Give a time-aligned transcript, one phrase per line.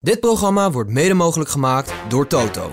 [0.00, 2.72] Dit programma wordt mede mogelijk gemaakt door Toto.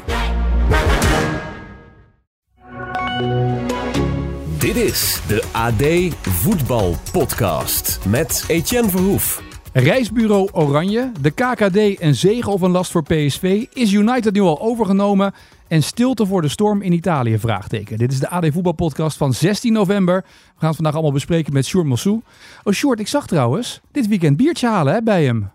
[4.58, 9.43] Dit is de AD Voetbal Podcast met Etienne Verhoef.
[9.73, 13.66] Reisbureau Oranje, de KKD en zegen of een last voor PSV.
[13.73, 15.34] Is United nu al overgenomen?
[15.68, 17.39] En stilte voor de storm in Italië?
[17.39, 17.98] Vraagteken.
[17.98, 20.16] Dit is de AD Voetbal Podcast van 16 november.
[20.26, 22.21] We gaan het vandaag allemaal bespreken met Sjoerd Mossou.
[22.64, 25.54] Oh Sjoerd, ik zag trouwens dit weekend biertje halen hè, bij hem.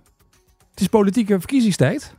[0.81, 2.15] Het is politieke verkiezingstijd.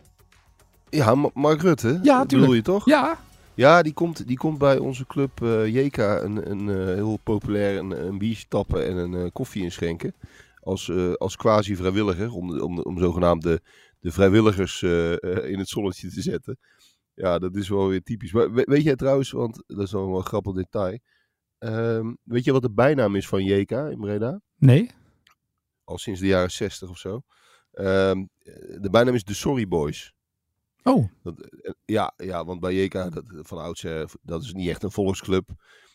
[0.90, 2.00] Ja, Ma- Mark Rutte.
[2.04, 2.54] Ja, bedoel tuurlijk.
[2.54, 2.86] je toch?
[2.86, 3.20] Ja,
[3.54, 7.78] Ja, die komt, die komt bij onze club eh, JK een, een eh, heel populair
[7.78, 10.14] een, een biertje tappen en een eh, koffie inschenken.
[10.60, 13.62] Als, eh, als quasi-vrijwilliger, om, om, de- om zogenaamd de,
[14.00, 16.58] de vrijwilligers eh, eh, in het zonnetje te zetten.
[17.14, 18.32] Ja, dat is wel weer typisch.
[18.32, 21.00] Maar we- weet jij trouwens, want dat is wel een grappig detail.
[21.58, 24.42] Ehm, weet je wat de bijnaam is van JK in Breda?
[24.58, 24.90] nee.
[25.84, 27.22] Al sinds de jaren 60 of zo.
[27.72, 28.26] Ehm,
[28.80, 30.14] de bijnaam is de Sorry Boys.
[30.84, 34.84] Oh, Dat, eh, ja, ja, want bij JK, dat, van oudsher, dat is niet echt
[34.84, 35.50] een volksclub.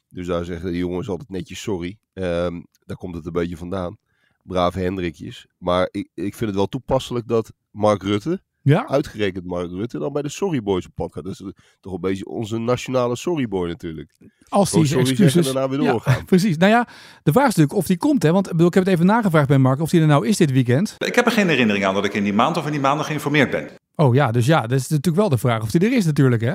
[0.09, 1.99] Dus daar zeggen de jongens altijd netjes sorry.
[2.13, 3.99] Ehm, daar komt het een beetje vandaan.
[4.43, 5.47] Brave Hendrikjes.
[5.59, 8.89] Maar ik, ik vind het wel toepasselijk dat Mark Rutte, ja.
[8.89, 11.25] uitgerekend Mark Rutte, dan bij de Sorry Boys op pad gaat.
[11.25, 14.11] Dat is toch een beetje onze nationale Sorry Boy natuurlijk.
[14.49, 15.33] Als die sorry excuses...
[15.33, 16.25] zeggen daarna weer Ja, doorgaan.
[16.35, 16.57] precies.
[16.57, 16.89] Nou ja,
[17.23, 18.23] de vraag is natuurlijk of die komt.
[18.23, 18.33] Hè?
[18.33, 20.37] Want ik, bedoel, ik heb het even nagevraagd bij Mark of die er nou is
[20.37, 20.95] dit weekend.
[20.99, 23.07] Ik heb er geen herinnering aan dat ik in die maand of in die maanden
[23.07, 23.69] geïnformeerd ben.
[23.95, 26.43] Oh ja, dus ja, dat is natuurlijk wel de vraag of die er is natuurlijk
[26.43, 26.55] hè.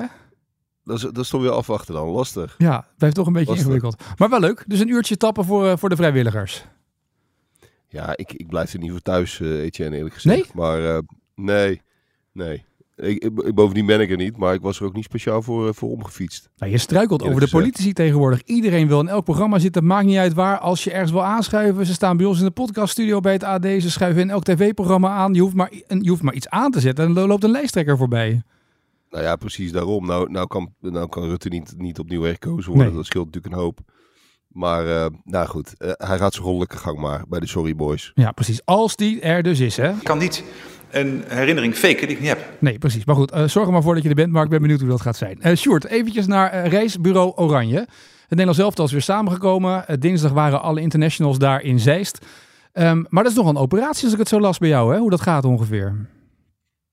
[0.84, 2.54] Dat is, dat is toch weer afwachten dan, lastig.
[2.58, 3.66] Ja, het blijft toch een beetje Lastig.
[3.66, 4.02] ingewikkeld.
[4.18, 4.64] Maar wel leuk.
[4.66, 6.64] Dus een uurtje tappen voor, eh, voor de vrijwilligers.
[7.88, 10.36] Ja, ik, ik blijf er niet voor thuis, eh Etienne, eerlijk gezegd.
[10.36, 10.46] Nee?
[10.54, 10.98] Maar eh,
[11.34, 11.82] nee,
[12.32, 12.64] nee.
[12.96, 15.68] Ik, ik- bovendien ben ik er niet, maar ik was er ook niet speciaal voor,
[15.68, 16.50] eh, voor omgefietst.
[16.56, 17.62] Nou, je struikelt over de gezegd.
[17.62, 18.42] politici tegenwoordig.
[18.42, 19.86] Iedereen wil in elk programma zitten.
[19.86, 20.58] Maakt niet uit waar.
[20.58, 21.86] Als je ergens wil aanschuiven.
[21.86, 23.64] Ze staan bij ons in de podcaststudio bij het AD.
[23.64, 25.34] Ze schuiven in elk tv-programma aan.
[25.34, 27.04] Je hoeft, maar, je hoeft maar iets aan te zetten.
[27.04, 28.42] En dan loopt een lijsttrekker voorbij.
[29.10, 30.06] Nou ja, precies daarom.
[30.06, 32.86] Nou, nou, kan, nou kan Rutte niet, niet opnieuw herkozen worden.
[32.86, 32.96] Nee.
[32.96, 33.80] Dat scheelt natuurlijk een hoop.
[34.48, 38.10] Maar, eh, nou goed, eh, hij gaat zijn goddelijke gang maar bij de Sorry Boys.
[38.14, 38.64] Ja, precies.
[38.64, 39.90] Als die er dus is, hè?
[39.90, 40.44] Ik kan niet
[40.92, 42.38] een herinnering faken die ik niet heb.
[42.58, 43.04] Nee, precies.
[43.04, 44.32] Maar goed, eh, zorg er maar voor dat je er bent.
[44.32, 45.40] Maar ik ben benieuwd hoe dat gaat zijn.
[45.42, 47.78] Eh Sjoerd, eventjes naar eh, Reisbureau Oranje.
[47.78, 50.00] Het Nederlands elftal is weer samengekomen.
[50.00, 52.26] Dinsdag waren alle internationals daar in Zeist.
[52.72, 54.98] Ehm, maar dat is nog een operatie als ik het zo las bij jou, hè?
[54.98, 56.08] Hoe dat gaat ongeveer.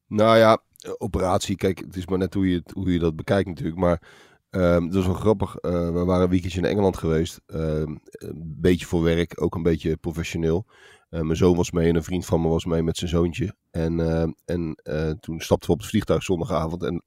[0.08, 0.58] Nou ja,
[0.98, 3.78] operatie, kijk, het is maar net hoe je, het- hoe je dat bekijkt natuurlijk.
[3.78, 4.02] Maar
[4.50, 5.56] ehm dat is wel grappig.
[5.56, 7.40] Eh, we waren een weekendje in Engeland geweest.
[7.46, 10.66] Ehm, een beetje voor werk, ook een beetje professioneel.
[11.10, 13.56] Eh, mijn zoon was mee en een vriend van me was mee met zijn zoontje.
[13.72, 16.84] En, ehm, en eh, toen stapten we op het vliegtuig zondagavond.
[16.84, 17.04] En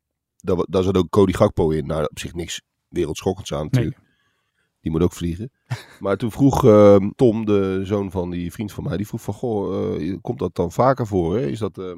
[0.68, 1.86] daar, zat ook Cody Gakpo in.
[1.86, 3.98] Nou, op zich niks wereldschokkends aan natuurlijk.
[4.80, 5.50] Die moet ook vliegen.
[6.00, 9.34] Maar toen vroeg ehm, Tom, de zoon van die vriend van mij, die vroeg van,
[9.34, 11.36] goh, eh, komt dat dan vaker voor?
[11.36, 11.46] Hè?
[11.46, 11.78] Is dat...
[11.78, 11.96] eh,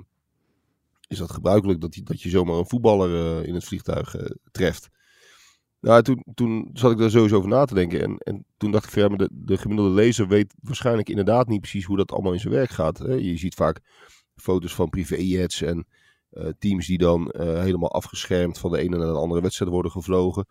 [1.09, 4.31] is dat gebruikelijk dat, die, dat je zomaar een voetballer eh, in het vliegtuig eh,
[4.51, 4.89] treft.
[5.85, 8.03] Nou, toen, toen zat ik daar sowieso over na te denken.
[8.03, 11.85] En, en toen dacht ik maar de, de gemiddelde lezer weet waarschijnlijk inderdaad niet precies
[11.85, 12.99] hoe dat allemaal in zijn werk gaat.
[12.99, 13.13] Hè?
[13.13, 13.81] Je ziet vaak
[14.37, 15.87] foto's van privéjets en
[16.31, 19.91] eh, teams die dan eh, helemaal afgeschermd van de ene naar de andere wedstrijd worden
[19.91, 20.47] gevlogen.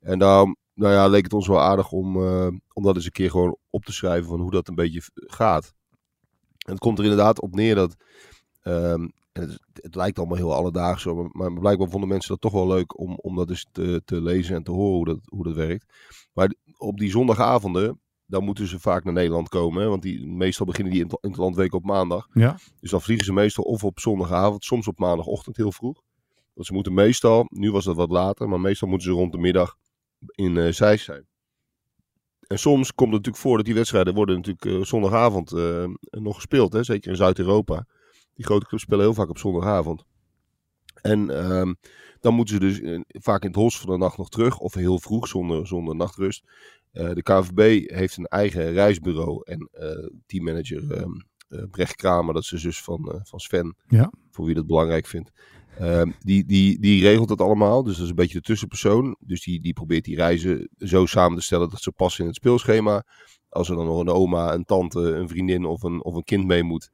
[0.00, 3.12] En daarom nou ja, leek het ons wel aardig om, eh, om dat eens een
[3.12, 5.74] keer gewoon op te schrijven van hoe dat een beetje gaat.
[6.66, 7.96] En het komt er inderdaad op neer dat
[8.62, 9.58] ehm, het,
[9.92, 13.18] het lijkt allemaal heel alledaags, zo, maar, blijkbaar vonden mensen dat toch wel leuk om,
[13.20, 15.86] om dat eens te, te lezen en te horen hoe dat, hoe dat werkt.
[16.32, 19.82] Maar op die zondagavonden, dan moeten ze vaak naar Nederland komen.
[19.82, 22.28] Hè, want die, meestal beginnen die inter- interlandweken op maandag.
[22.32, 22.56] Ja.
[22.80, 26.02] Dus dan vliegen ze meestal of op zondagavond, soms op maandagochtend heel vroeg.
[26.52, 29.38] Want ze moeten meestal, nu was dat wat later, maar meestal moeten ze rond de
[29.38, 29.76] middag
[30.34, 31.26] in Zeist zijn.
[32.46, 36.34] En soms komt het natuurlijk voor dat die wedstrijden worden natuurlijk eh, zondagavond eh, nog
[36.34, 36.72] gespeeld.
[36.72, 36.82] Hè?
[36.82, 37.86] Zeker in Zuid-Europa.
[38.34, 40.04] Die grote clubs spelen heel vaak op zondagavond.
[41.02, 41.72] En ehm,
[42.20, 44.58] dan moeten ze dus in- vaak in het holst van de nacht nog terug.
[44.58, 46.44] Of heel vroeg, zonder, zonder nachtrust.
[46.92, 49.40] Eh, de KNVB heeft een eigen reisbureau.
[49.44, 51.06] En eh, teammanager eh,
[51.70, 53.76] Brecht Kramer, dat is de zus van, eh, van Sven.
[53.86, 54.12] Ja.
[54.30, 55.30] Voor wie dat belangrijk vindt.
[55.78, 57.82] Ehm, die, die, die regelt dat allemaal.
[57.82, 59.16] Dus dat is een beetje de tussenpersoon.
[59.20, 62.36] Dus die, die probeert die reizen zo samen te stellen dat ze passen in het
[62.36, 63.04] speelschema.
[63.48, 66.46] Als er dan nog een oma, een tante, een vriendin of een, of een kind
[66.46, 66.90] mee moet.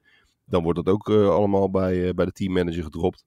[0.49, 3.25] Dan wordt dat ook eh, allemaal bij, eh, bij de teammanager gedropt.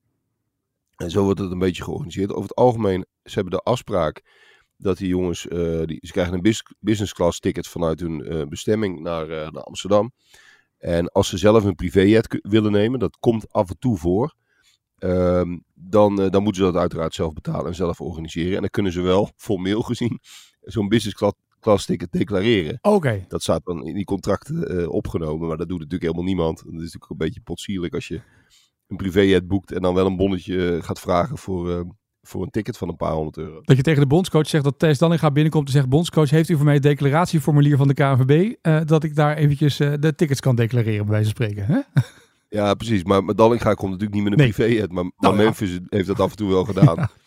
[0.95, 2.29] En zo wordt het een beetje georganiseerd.
[2.31, 4.21] Over het algemeen, ze hebben de afspraak
[4.77, 8.99] dat die jongens, eh, die, ze krijgen een bus- business class ticket vanuit hun bestemming
[8.99, 10.11] naar, naar Amsterdam.
[10.77, 14.35] En als ze zelf een privéjet willen nemen, dat komt af en toe voor.
[14.97, 18.55] ehm, dan, dan moeten ze dat uiteraard zelf betalen en zelf organiseren.
[18.55, 20.19] En dan kunnen ze wel, formeel gezien,
[20.61, 21.50] zo'n business cla- class
[21.85, 22.77] ticket declareren.
[22.81, 23.25] Oké.
[23.27, 26.57] Dat staat dan in die contracten eh, opgenomen, maar dat doet natuurlijk helemaal niemand.
[26.57, 28.21] Dat is natuurlijk een beetje potsierlijk als je
[28.87, 31.79] een privéjet boekt en dan wel een bonnetje gaat vragen voor, eh,
[32.21, 33.61] voor een ticket van een paar honderd euro.
[33.61, 35.89] Dat je tegen de bondscoach zegt dat Thijs Dallinga binnenkomt en zegt...
[35.89, 38.53] bondscoach, heeft u voor mij het declaratieformulier van de KNVB...
[38.61, 41.65] eh, dat ik daar eventjes eh, de tickets kan declareren, bij wijze van spreken.
[41.65, 42.01] Hè?
[42.49, 43.03] Ja, precies.
[43.03, 44.53] Maar, maar Dallinga komt natuurlijk niet met een Nee.
[44.53, 44.91] privéjet.
[44.91, 45.41] Maar, maar Nou ja.
[45.43, 46.97] Memphis heeft dat af en toe wel gedaan.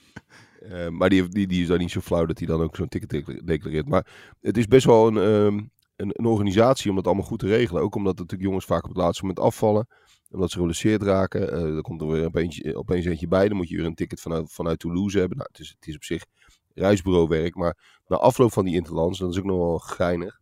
[0.70, 2.88] Eh, maar die, die, die is dan niet zo flauw dat hij dan ook zo'n
[2.88, 3.88] ticket decla- declareert.
[3.88, 4.06] Maar
[4.40, 5.56] het is best wel een, ehm,
[5.96, 7.82] een, een organisatie om dat allemaal goed te regelen.
[7.82, 9.86] Ook omdat natuurlijk jongens vaak op het laatste moment afvallen.
[10.30, 11.52] Omdat ze geblesseerd raken.
[11.52, 13.48] Eh er komt er weer opeens, opeens eentje bij.
[13.48, 15.36] Dan moet je weer een ticket vanuit, vanuit Toulouse hebben.
[15.36, 16.24] Nou, het, is, het is op zich
[16.74, 17.54] reisbureauwerk.
[17.54, 20.40] Maar na afloop van die interlands, dat is ook nog wel geinig.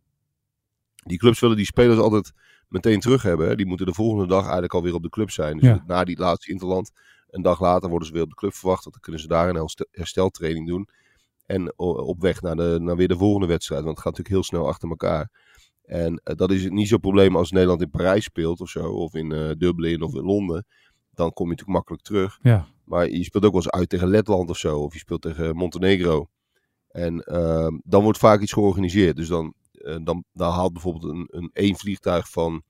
[0.95, 2.31] Die clubs willen die spelers altijd
[2.67, 3.57] meteen terug hebben.
[3.57, 5.57] Die moeten de volgende dag eigenlijk alweer op de club zijn.
[5.57, 5.83] Dus Ja.
[5.87, 6.91] na die laatste interland,
[7.33, 8.83] een dag later worden ze weer op de club verwacht.
[8.83, 10.87] Want dan kunnen ze daar een herstel- hersteltraining doen.
[11.45, 13.83] En op weg naar, de, naar weer de volgende wedstrijd.
[13.83, 15.29] Want het gaat natuurlijk heel snel achter elkaar.
[15.83, 18.91] En eh, dat is niet zo'n probleem als Nederland in Parijs speelt of zo.
[18.91, 20.65] Of in eh, Dublin of in Londen.
[21.11, 22.39] Dan kom je natuurlijk makkelijk terug.
[22.41, 22.67] Ja.
[22.83, 24.79] Maar je speelt ook wel eens uit tegen Letland of zo.
[24.79, 26.29] Of je speelt tegen Montenegro.
[26.87, 29.15] En ehm, dan wordt vaak iets georganiseerd.
[29.15, 32.63] Dus dan, eh, dan, dan haalt bijvoorbeeld een, een één vliegtuig van,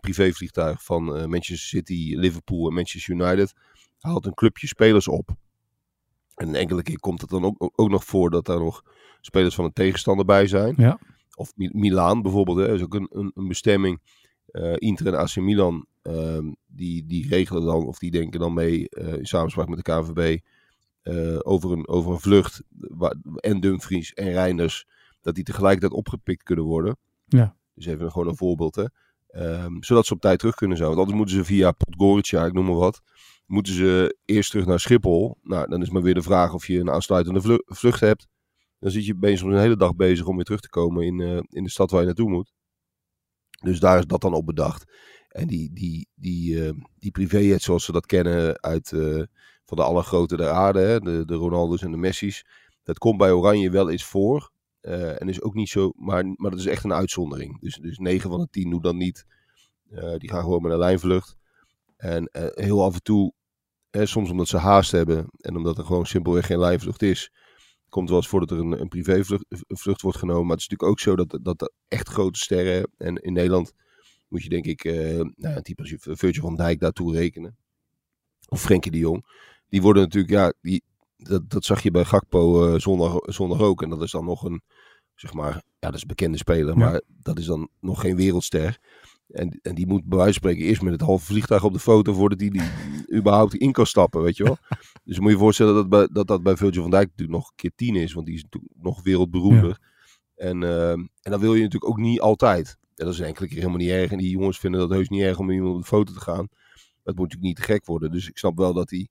[0.00, 3.52] privévliegtuig van Manchester City, Liverpool en Manchester United,
[4.00, 5.30] haalt een clubje spelers op.
[6.34, 8.82] En een enkele keer komt het dan ook, ook, nog voor dat daar nog
[9.20, 10.74] spelers van een tegenstander bij zijn.
[10.76, 10.98] Ja.
[11.34, 14.00] Of Mi- Milaan bijvoorbeeld, hè, is ook een, een, een bestemming.
[14.46, 18.88] Eh Inter en AC Milan, ehm, die, die regelen dan, of die denken dan mee
[18.88, 20.38] eh, in samenspraak met de KNVB
[21.02, 22.62] eh, over, een, over een vlucht.
[22.78, 24.86] Waar, en Dumfries en Reinders,
[25.20, 26.96] dat die tegelijkertijd opgepikt kunnen worden.
[27.26, 27.56] Ja.
[27.74, 28.84] Dus even gewoon een voorbeeld, hè.
[29.26, 30.88] Ehm, zodat ze op tijd terug kunnen zijn.
[30.88, 33.02] Want anders moeten ze via Podgorica, ik noem maar wat,
[33.50, 35.38] moeten ze eerst terug naar Schiphol.
[35.42, 38.26] Nou, dan is maar weer de vraag of je een aansluitende vlu- vlucht hebt.
[38.78, 41.38] Dan zit je soms een hele dag bezig om weer terug te komen in, eh,
[41.48, 42.52] in de stad waar je naartoe moet.
[43.62, 44.92] Dus daar is dat dan op bedacht.
[45.28, 49.22] En die, die, die, eh, die privéjet zoals ze dat kennen uit, eh,
[49.64, 52.44] van de allergrote der aarde, hè, de, de Ronaldo's en de Messi's.
[52.82, 54.50] Dat komt bij Oranje wel eens voor.
[54.80, 57.60] en is ook niet zo, maar, maar dat is echt een uitzondering.
[57.60, 59.24] Dus, dus 9 van de 10 doen dat niet.
[60.16, 61.36] Die gaan gewoon met een lijnvlucht.
[61.96, 63.32] En heel af en toe,
[63.90, 67.32] hè, soms omdat ze haast hebben en omdat er gewoon simpelweg geen lijnvlucht is,
[67.88, 70.46] komt wel eens voor dat er een, een privévlucht vlucht wordt genomen.
[70.46, 73.72] Maar het is natuurlijk ook zo dat, dat er echt grote sterren, en in Nederland
[74.28, 77.56] moet je denk ik eh nou, een type als je Virgil van Dijk daartoe rekenen.
[78.48, 79.26] Of Frenkie de Jong.
[79.68, 80.82] Die worden natuurlijk, ja, die,
[81.16, 83.82] dat, dat zag je bij Gakpo eh, zondag, zondag ook.
[83.82, 84.62] En dat is dan nog een,
[85.14, 86.78] zeg maar, ja, dat is een bekende speler.
[86.78, 86.84] Ja.
[86.84, 88.78] Maar dat is dan nog geen wereldster.
[89.32, 91.78] En, en die moet bij wijze van spreken eerst met het halve vliegtuig op de
[91.78, 92.70] foto voordat die, die
[93.14, 94.56] überhaupt in kan stappen, weet je wel.
[95.04, 97.48] dus moet je je voorstellen dat bij, dat, dat bij Virgil van Dijk natuurlijk nog
[97.48, 98.12] een keer tien is.
[98.12, 99.78] Want die is natuurlijk nog wereldberoemder.
[100.34, 102.78] En, eh, en dan wil je natuurlijk ook niet altijd.
[102.94, 104.10] En dat is enkele keer helemaal niet erg.
[104.10, 106.48] En die jongens vinden dat heus niet erg om iemand op de foto te gaan.
[107.02, 108.10] Dat moet natuurlijk niet te gek worden.
[108.10, 109.08] Dus ik snap wel dat hij,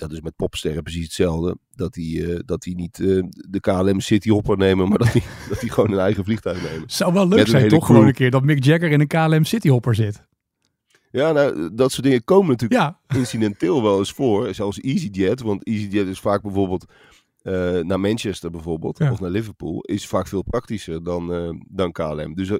[0.00, 4.00] dat is met popsterren precies hetzelfde, dat hij, eh, dat hij niet eh, de KLM
[4.00, 6.92] City Hopper nemen, maar dat hij, dat hij gewoon een eigen vliegtuig neemt.
[6.92, 7.78] Zou wel leuk zijn, toch?
[7.78, 7.86] crew.
[7.86, 10.28] Gewoon een keer dat Mick Jagger in een KLM Cityhopper zit.
[11.10, 14.54] Ja, nou, dat soort dingen komen natuurlijk Ja, incidenteel wel eens voor.
[14.54, 16.84] Zelfs EasyJet, want EasyJet is vaak bijvoorbeeld
[17.42, 19.10] eh, naar Manchester bijvoorbeeld, Ja.
[19.12, 22.34] of naar Liverpool, is vaak veel praktischer dan, dan KLM.
[22.34, 22.50] Dus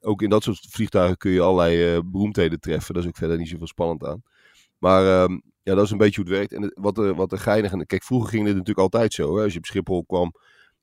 [0.00, 2.94] ook in dat soort vliegtuigen kun je allerlei beroemdheden treffen.
[2.94, 4.22] Dat is ook verder niet zoveel spannend aan.
[4.78, 6.52] Maar ehm, ja, dat is een beetje hoe het werkt.
[6.52, 7.72] En het- wat er, wat er geinig...
[7.72, 9.36] En kijk, vroeger ging dit natuurlijk altijd zo.
[9.36, 9.42] Hè?
[9.42, 10.34] Als je op Schiphol kwam,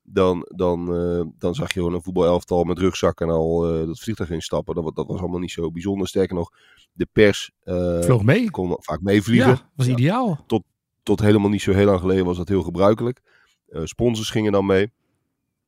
[0.02, 4.00] dan, dan, eh, dan zag je gewoon een voetbalelftal met rugzak en al eh, dat
[4.00, 4.74] vliegtuig instappen.
[4.74, 6.08] Dat, dat was allemaal niet zo bijzonder.
[6.08, 6.50] Sterker nog,
[6.92, 8.50] de pers eh, vloog mee.
[8.50, 9.50] kon vaak meevliegen.
[9.50, 9.92] Ja, was Ja.
[9.92, 10.44] ideaal.
[11.02, 13.20] Tot helemaal niet zo heel lang geleden was dat heel gebruikelijk.
[13.84, 14.90] Sponsors gingen dan mee.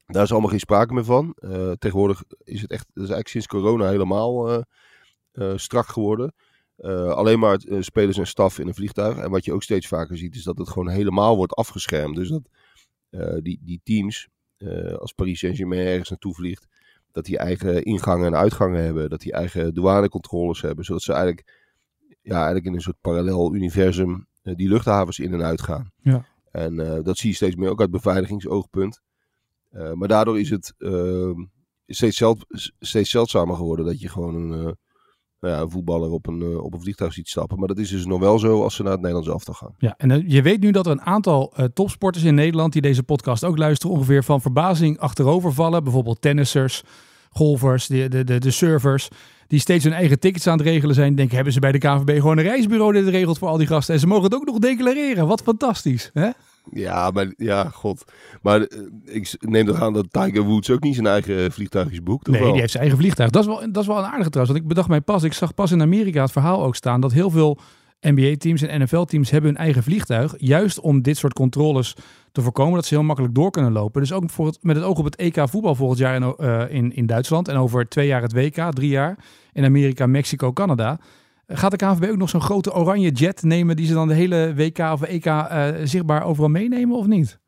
[0.07, 1.37] Daar is allemaal geen sprake meer van.
[1.79, 4.65] Tegenwoordig is het echt, dat is eigenlijk sinds corona helemaal
[5.57, 6.35] strak geworden.
[6.83, 9.19] Eh, alleen maar eh, spelers en staf in een vliegtuig.
[9.19, 12.17] En wat je ook steeds vaker ziet, is dat het gewoon helemaal wordt afgeschermd.
[12.17, 12.43] Dus dat
[13.11, 14.29] eh, die, die teams,
[14.99, 16.67] als Paris Saint-Germain ergens naartoe vliegt,
[17.13, 19.11] dat die eigen ingangen en uitgangen hebben.
[19.11, 20.85] Dat die eigen douanecontroles hebben.
[20.85, 21.61] Zodat ze eigenlijk,
[22.23, 25.91] ja, eigenlijk in een soort parallel universum die luchthavens in en uit gaan.
[25.97, 26.27] Ja.
[26.51, 29.01] En dat zie je steeds meer ook uit beveiligingsoogpunt.
[29.95, 31.31] Maar daardoor is het eh,
[31.87, 32.45] steeds, zeld,
[32.79, 34.77] steeds zeldzamer geworden dat je gewoon een,
[35.43, 37.59] nou ja, een voetballer op een, eh, op een vliegtuig ziet stappen.
[37.59, 39.75] Maar dat is dus nog wel zo als ze naar het Nederlands elftal gaan.
[39.79, 42.83] Ja, en eh, je weet nu dat er een aantal eh, topsporters in Nederland die
[42.83, 45.83] deze podcast ook luisteren, ongeveer van verbazing achterover vallen.
[45.85, 46.83] Bijvoorbeeld tennissers,
[47.31, 49.09] golfers, de, de, de, de surfers,
[49.47, 51.15] die steeds hun eigen tickets aan het regelen zijn.
[51.15, 53.95] Denken, hebben ze bij de KNVB gewoon een reisbureau dit regelt voor al die gasten.
[53.95, 55.27] En ze mogen het ook nog declareren.
[55.27, 56.11] Wat fantastisch.
[56.13, 56.31] Hè?
[56.71, 58.05] Ja, maar ja, god.
[58.43, 62.29] Maar eh, ik neem toch aan dat Tiger Woods ook niet zijn eigen vliegtuigjes boekt,
[62.29, 62.51] of Nee, wel?
[62.51, 63.31] die heeft zijn eigen vliegtuig.
[63.31, 64.53] Dat is, wel, dat is wel een aardige trouwens.
[64.53, 67.13] Want ik bedacht mij pas, ik zag pas in Amerika het verhaal ook staan dat
[67.13, 67.59] heel veel
[68.01, 70.35] NBA-teams en NFL-teams hebben hun eigen vliegtuig.
[70.37, 71.97] Juist om dit soort controles
[72.33, 72.75] te voorkomen.
[72.75, 74.01] Dat ze heel makkelijk door kunnen lopen.
[74.01, 76.63] Dus ook voor het, met het oog op het EK voetbal volgend jaar in, uh,
[76.69, 77.49] in, in Duitsland.
[77.49, 79.19] En over twee jaar het WK, drie jaar.
[79.53, 80.99] In Amerika, Mexico, Canada.
[81.47, 84.53] Gaat de KNVB ook nog zo'n grote oranje jet nemen die ze dan de hele
[84.57, 87.39] WK of EK uh, zichtbaar overal meenemen of niet?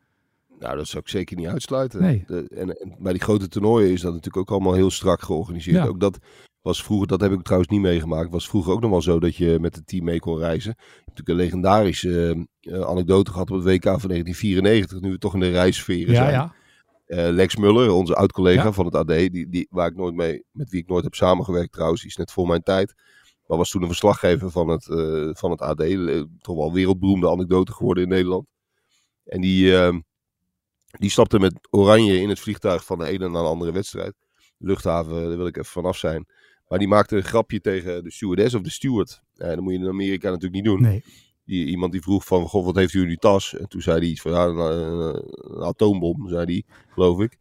[0.58, 2.02] Nou, dat zou ik zeker niet uitsluiten.
[2.02, 2.24] Nee.
[2.26, 5.76] De, en, en, bij die grote toernooien is dat natuurlijk ook allemaal heel strak georganiseerd.
[5.76, 5.86] Ja.
[5.86, 6.18] Ook dat
[6.60, 9.36] was vroeger, dat heb ik trouwens niet meegemaakt, was vroeger ook nog wel zo dat
[9.36, 10.74] je met het team mee kon reizen.
[10.78, 15.18] Je hebt natuurlijk een legendarische uh, anekdote gehad op het WK van 1994, nu we
[15.18, 16.30] toch in de reissfeer Ja, zijn.
[16.32, 16.54] ja.
[17.06, 18.72] Eh, Lex Muller, onze oud-collega Ja.
[18.72, 21.72] van het AD, die, die, waar ik nooit mee, met wie ik nooit heb samengewerkt
[21.72, 22.94] trouwens, die is net voor mijn tijd.
[23.46, 25.80] Maar was toen een verslaggever van het, eh, van het AD.
[25.80, 28.46] eh, Toch wel wereldberoemde anekdote geworden in Nederland.
[29.24, 29.96] En die, eh,
[30.98, 34.14] die stapte met oranje in het vliegtuig van de ene naar de andere wedstrijd.
[34.58, 36.26] Luchthaven, daar wil ik even vanaf zijn.
[36.68, 39.22] Maar die maakte een grapje tegen de stewardess of de steward.
[39.32, 40.82] Ja, dat moet je in Amerika natuurlijk niet doen.
[40.82, 41.04] Nee.
[41.44, 43.54] Die, iemand die vroeg van, goh, wat heeft u in uw tas?
[43.56, 45.24] En toen zei hij iets van, ja, een, een-
[45.56, 47.38] een atoombom, zei hij, geloof ik.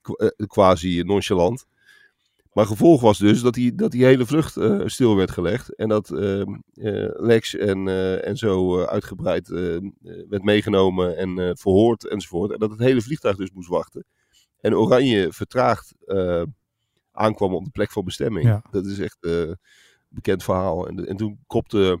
[0.00, 1.66] Qu- eh, Quasi nonchalant.
[2.58, 5.74] Maar gevolg was dus dat die, dat die hele vlucht eh, stil werd gelegd.
[5.74, 6.42] En dat eh,
[7.12, 7.88] Lex en,
[8.24, 9.48] en zo uitgebreid
[10.28, 12.52] werd meegenomen en verhoord enzovoort.
[12.52, 14.04] En dat het hele vliegtuig dus moest wachten.
[14.60, 15.94] En Oranje vertraagd
[17.12, 18.46] aankwam op de plek van bestemming.
[18.46, 18.62] Ja.
[18.70, 19.58] Dat is echt een
[20.08, 20.88] bekend verhaal.
[20.88, 22.00] En, en toen kopte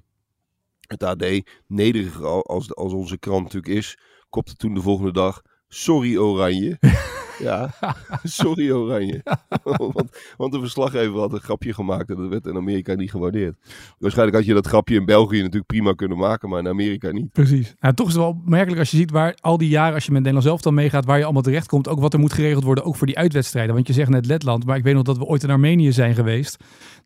[0.86, 1.24] het AD,
[1.66, 3.98] nederig al- als, als onze krant natuurlijk is,
[4.28, 6.76] kopte toen de volgende dag, sorry Oranje.
[7.38, 7.74] ja,
[8.22, 9.22] sorry Oranje.
[9.62, 13.56] want, want de verslaggever had een grapje gemaakt en dat werd in Amerika niet gewaardeerd.
[13.98, 17.32] Waarschijnlijk had je dat grapje in België natuurlijk prima kunnen maken, maar in Amerika niet.
[17.32, 17.74] Precies.
[17.80, 20.10] Nou, toch is het wel opmerkelijk als je ziet waar al die jaren, als je
[20.12, 21.88] met Nederland zelf dan meegaat, waar je allemaal terecht komt.
[21.88, 23.74] Ook wat er moet geregeld worden, ook voor die uitwedstrijden.
[23.74, 26.14] Want je zegt net Letland, maar ik weet nog dat we ooit in Armenië zijn
[26.14, 26.56] geweest.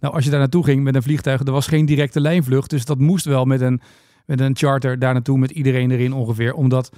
[0.00, 2.70] Nou, als je daar naartoe ging met een vliegtuig, er was geen directe lijnvlucht.
[2.70, 3.80] Dus dat moest wel met een,
[4.26, 6.54] met een charter daar naartoe, met iedereen erin ongeveer.
[6.54, 6.90] Omdat,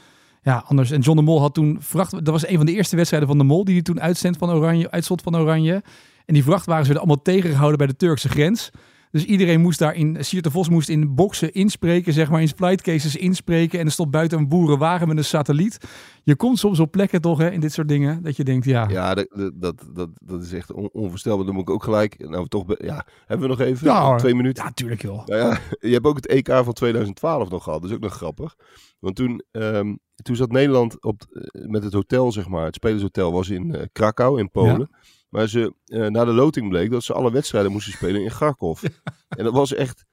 [0.45, 0.91] ja, anders.
[0.91, 2.11] En John de Mol had toen vracht.
[2.11, 4.51] Dat was een van de eerste wedstrijden van de Mol die hij toen uitzendt van
[4.51, 5.83] Oranje, uitzond van Oranje.
[6.27, 8.71] En die vrachtwagens werden allemaal tegengehouden bij de Turkse grens.
[9.11, 12.83] Dus iedereen moest daarin, Siert de Vos moest in boksen inspreken, zeg maar in flight
[12.83, 13.79] cases inspreken.
[13.79, 15.79] En er stond buiten een boerenwagen met een satelliet.
[16.23, 18.89] Je komt soms op plekken toch, hè, in dit soort dingen, dat je denkt, ja.
[18.89, 21.45] Ja, dat, dat, dat, dat, is echt on- onvoorstelbaar.
[21.45, 24.65] Dan moet ik ook gelijk, nou toch, ja, hebben we nog even Ja, twee minuten?
[24.65, 25.27] Ja, tuurlijk joh.
[25.27, 25.59] Nou ja,
[25.89, 27.81] je hebt ook het EK van 2012 nog gehad.
[27.81, 28.55] Dat is ook nog grappig.
[28.99, 32.65] Want toen, ehm, toen zat Nederland op, eh, met het hotel, zeg maar.
[32.65, 34.91] Het spelershotel was in eh, Krakau, in Polen.
[35.29, 38.83] Maar ze, eh, na de loting bleek dat ze alle wedstrijden moesten spelen in Garkov.
[39.29, 40.05] En dat was echt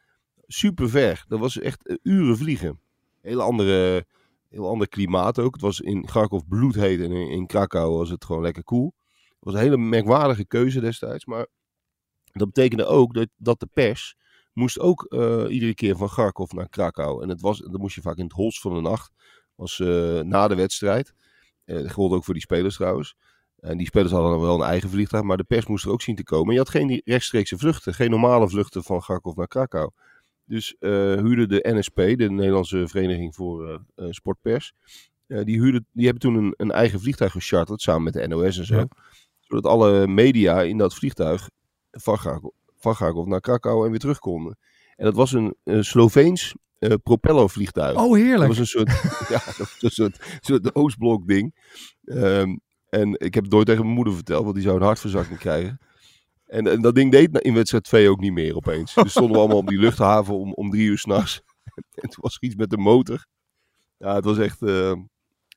[0.47, 1.25] super ver.
[1.27, 2.79] Dat was echt uren vliegen.
[3.21, 4.05] Heel andere,
[4.49, 5.53] heel ander klimaat ook.
[5.53, 8.93] Het was in Garkov bloedheet en in, in Krakau was het gewoon lekker koel.
[9.15, 11.25] Het was een hele merkwaardige keuze destijds.
[11.25, 11.47] Maar
[12.31, 14.15] dat betekende ook dat, dat de pers
[14.53, 15.13] moest ook
[15.49, 17.23] iedere keer van Garkov naar Krakau.
[17.23, 19.11] En het was, dat moest je vaak in het holst van de nacht.
[19.61, 21.13] Was eh, na de wedstrijd.
[21.65, 23.15] Eh dat gold ook voor die spelers trouwens.
[23.59, 26.01] En die spelers hadden dan wel een eigen vliegtuig, maar de pers moest er ook
[26.01, 26.47] zien te komen.
[26.47, 29.89] En je had geen rechtstreekse vluchten, geen normale vluchten van Garkov naar Krakau.
[30.45, 34.73] Dus eh, huurde de NSP, de Nederlandse Vereniging voor Sportpers,
[35.27, 38.65] die, huurde, die hebben toen een, een eigen vliegtuig gecharterd, samen met de NOS en
[38.65, 38.75] zo.
[38.75, 38.87] Ja.
[39.39, 41.49] Zodat alle media in dat vliegtuig
[41.91, 44.57] van Garkov, van Garkov naar Krakau en weer terug konden.
[44.95, 47.97] En dat was een, Sloveens eh propellervliegtuig.
[47.97, 48.47] Oh, Dat heerlijk.
[48.47, 48.89] was een soort,
[49.33, 51.55] ja, dat was een soort, soort Oostblok ding.
[52.03, 52.57] Ehm,
[52.89, 55.79] en ik heb het nooit tegen mijn moeder verteld, want die zou een hartverzakking krijgen.
[56.45, 58.93] En, en dat ding deed in wedstrijd 2 ook niet meer opeens.
[58.93, 61.41] Dus stonden we allemaal op die luchthaven om, om drie uur s'nachts.
[62.01, 63.25] En toen was er iets met de motor.
[63.97, 64.93] Ja, het was echt eh,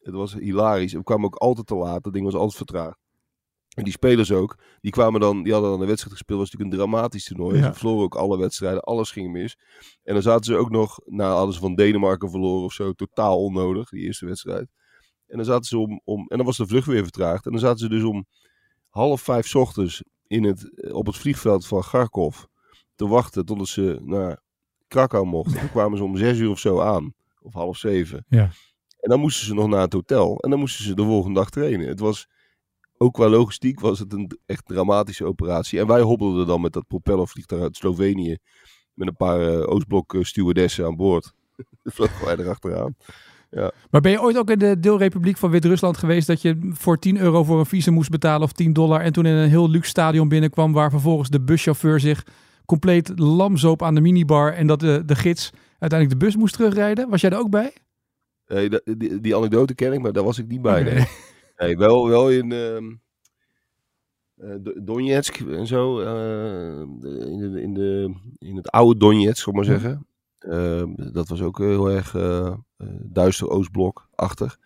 [0.02, 0.92] het was hilarisch.
[0.92, 2.04] We kwamen ook altijd te laat.
[2.04, 2.98] Dat ding was altijd vertraagd.
[3.74, 6.38] En die spelers ook, die kwamen dan, die hadden dan een wedstrijd gespeeld.
[6.38, 7.58] was natuurlijk een dramatisch toernooi.
[7.58, 7.72] Ja.
[7.72, 9.56] Ze verloren ook alle wedstrijden, alles ging mis.
[10.02, 13.42] En dan zaten ze ook nog, nou hadden ze van Denemarken verloren of zo, totaal
[13.42, 14.68] onnodig, die eerste wedstrijd.
[15.26, 17.44] En dan zaten ze om, om en dan was de vlucht weer vertraagd.
[17.44, 18.26] En dan zaten ze dus om
[18.88, 22.42] half vijf ochtends in het, eh, op het vliegveld van Garkov
[22.94, 24.42] te wachten totdat ze naar
[24.88, 25.60] Krakau mochten.
[25.60, 28.24] Toen kwamen ze om zes uur of zo aan, of half zeven.
[28.28, 28.50] Ja.
[29.00, 31.50] En dan moesten ze nog naar het hotel en dan moesten ze de volgende dag
[31.50, 31.88] trainen.
[31.88, 32.26] Het was,
[32.98, 35.80] ook qua logistiek was het een echt dramatische operatie.
[35.80, 38.36] En wij hobbelden dan met dat propellervliegtuig uit Slovenië
[38.94, 41.32] met een paar eh, Oostblok eh, stewardessen aan boord.
[41.84, 42.96] Vlogen wij erachteraan.
[43.90, 47.16] Maar ben je ooit ook in de deelrepubliek van Wit-Rusland geweest dat je voor 10
[47.16, 49.88] euro voor een visum moest betalen of 10 dollar en toen in een heel luxe
[49.88, 52.26] stadion binnenkwam waar vervolgens de buschauffeur zich
[52.64, 57.08] compleet lamzoop aan de minibar en dat de, de gids uiteindelijk de bus moest terugrijden?
[57.08, 57.72] Was jij er ook bij?
[58.46, 60.82] Nee, die, die anekdote ken ik, maar daar was ik niet bij.
[60.82, 61.06] Nee.
[61.56, 62.84] Nee, wel, wel in ehm
[64.36, 66.00] eh, Do- Donetsk en zo.
[66.00, 70.06] eh, in, de, in, de, in het oude Donetsk, zal ik maar zeggen.
[70.38, 72.16] Ehm, dat was ook heel erg
[73.02, 74.58] duister Oostblok-achtig.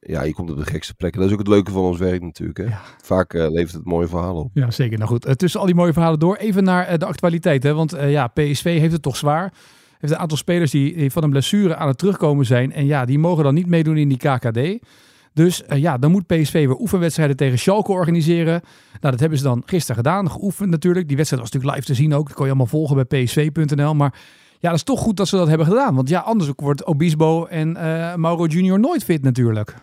[0.00, 1.20] Ja, je komt op de gekste plekken.
[1.20, 2.58] Dat is ook het leuke van ons werk natuurlijk.
[2.58, 2.66] Hè?
[3.02, 4.50] Vaak uh, levert het mooie verhalen op.
[4.54, 4.98] Ja, zeker.
[4.98, 7.62] Nou goed, tussen al die mooie verhalen door, even naar de actualiteit.
[7.62, 7.74] Hè?
[7.74, 9.52] Want ja, PSV heeft het toch zwaar.
[9.98, 12.72] Heeft een aantal spelers die van een blessure aan het terugkomen zijn.
[12.72, 14.86] En ja, die mogen dan niet meedoen in die KKD.
[15.34, 18.60] Dus uh, ja, dan moet PSV weer oefenwedstrijden tegen Schalke organiseren.
[19.00, 20.30] Nou, dat hebben ze dan gisteren gedaan.
[20.30, 21.08] Geoefend natuurlijk.
[21.08, 22.26] Die wedstrijd was natuurlijk live te zien ook.
[22.26, 23.94] Dat kon je allemaal volgen bij psv.nl.
[23.94, 24.14] Maar
[24.58, 25.94] ja, dat is toch goed dat ze dat hebben gedaan.
[25.94, 29.74] Want ja, anders wordt Obispo en uh, Mauro Junior nooit fit natuurlijk.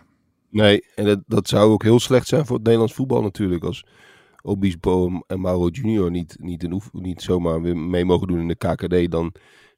[0.50, 3.64] Nee, en dat, dat zou ook heel slecht zijn voor het Nederlands voetbal natuurlijk.
[3.64, 3.84] Als
[4.42, 9.10] Obispo en Mauro Junior niet, niet, in niet zomaar mee mogen doen in de KKD,
[9.10, 9.32] dan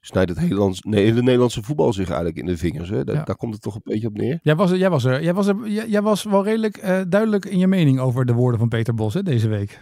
[0.05, 2.89] snijdt het de Nederlandse voetbal zich eigenlijk in de vingers.
[2.89, 3.03] Hè?
[3.03, 4.39] Daar, daar komt het toch een beetje op neer.
[4.41, 5.23] Jij was, jij was er.
[5.23, 8.59] Jij was, er, jij, was wel redelijk uh, duidelijk in je mening over de woorden
[8.59, 9.79] van Peter Bos hè, deze week.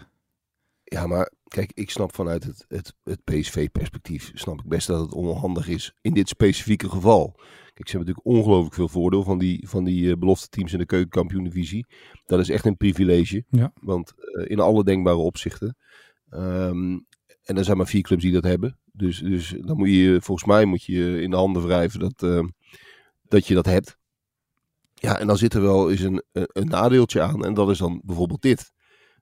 [0.83, 5.13] Ja, maar kijk, ik snap vanuit het, het, het PSV-perspectief, snap ik best dat het
[5.13, 7.31] onhandig is in dit specifieke geval.
[7.73, 10.79] Kijk, ze hebben natuurlijk ongelooflijk veel voordeel van die, van die uh, belofte teams in
[10.79, 11.85] de keukenkampioen-divisie.
[12.25, 13.71] Dat is echt een privilege, ja.
[13.81, 15.77] want uh, in alle denkbare opzichten.
[16.29, 17.05] Um,
[17.41, 18.79] en er zijn maar vier clubs die dat hebben.
[18.91, 22.47] Dus, dus dan moet je, volgens mij moet je in de handen wrijven dat, uh,
[23.27, 23.97] dat je dat hebt.
[24.93, 27.45] Ja, en dan zit er wel eens een, een, nadeeltje aan.
[27.45, 28.71] En dat is dan bijvoorbeeld dit.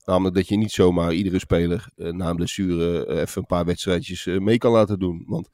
[0.05, 3.65] Namelijk dat je niet zomaar iedere speler uh, na een blessure uh, even een paar
[3.65, 5.23] wedstrijdjes mee kan laten doen.
[5.25, 5.49] Want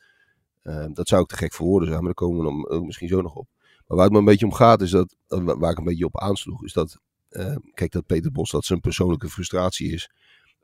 [0.93, 3.21] dat zou ik te gek voor woorden zijn, maar daar komen we dan misschien zo
[3.21, 3.47] nog op.
[3.87, 6.19] Maar waar het me een beetje om gaat, is dat, waar ik een beetje op
[6.19, 6.99] aansloeg, is dat,
[7.73, 10.09] kijk, dat Peter Bos, dat zijn persoonlijke frustratie is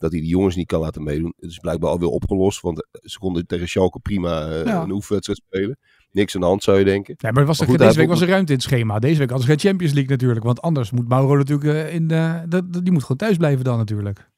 [0.02, 1.34] dat hij die jongens niet kan laten meedoen.
[1.40, 4.82] Het is blijkbaar alweer opgelost, want ze konden tegen Schalke prima uh, ja.
[4.82, 5.78] een oefenwedstrijd spelen.
[6.12, 7.14] Niks aan de hand zou je denken.
[7.18, 9.00] Ja, maar, was maar goed, deze week was er ruimte in het schema.
[9.00, 12.08] Deze week hadden ze geen Champions League natuurlijk, want anders moet Mauro natuurlijk uh, in
[12.08, 14.30] de, de, die moet gewoon thuis blijven dan natuurlijk.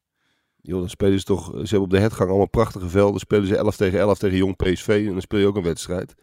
[0.61, 3.19] Joh, dan spelen ze toch, ze hebben op de headgang allemaal prachtige velden.
[3.19, 6.13] spelen ze 11 tegen 11 tegen Jong PSV en dan speel je ook een wedstrijd.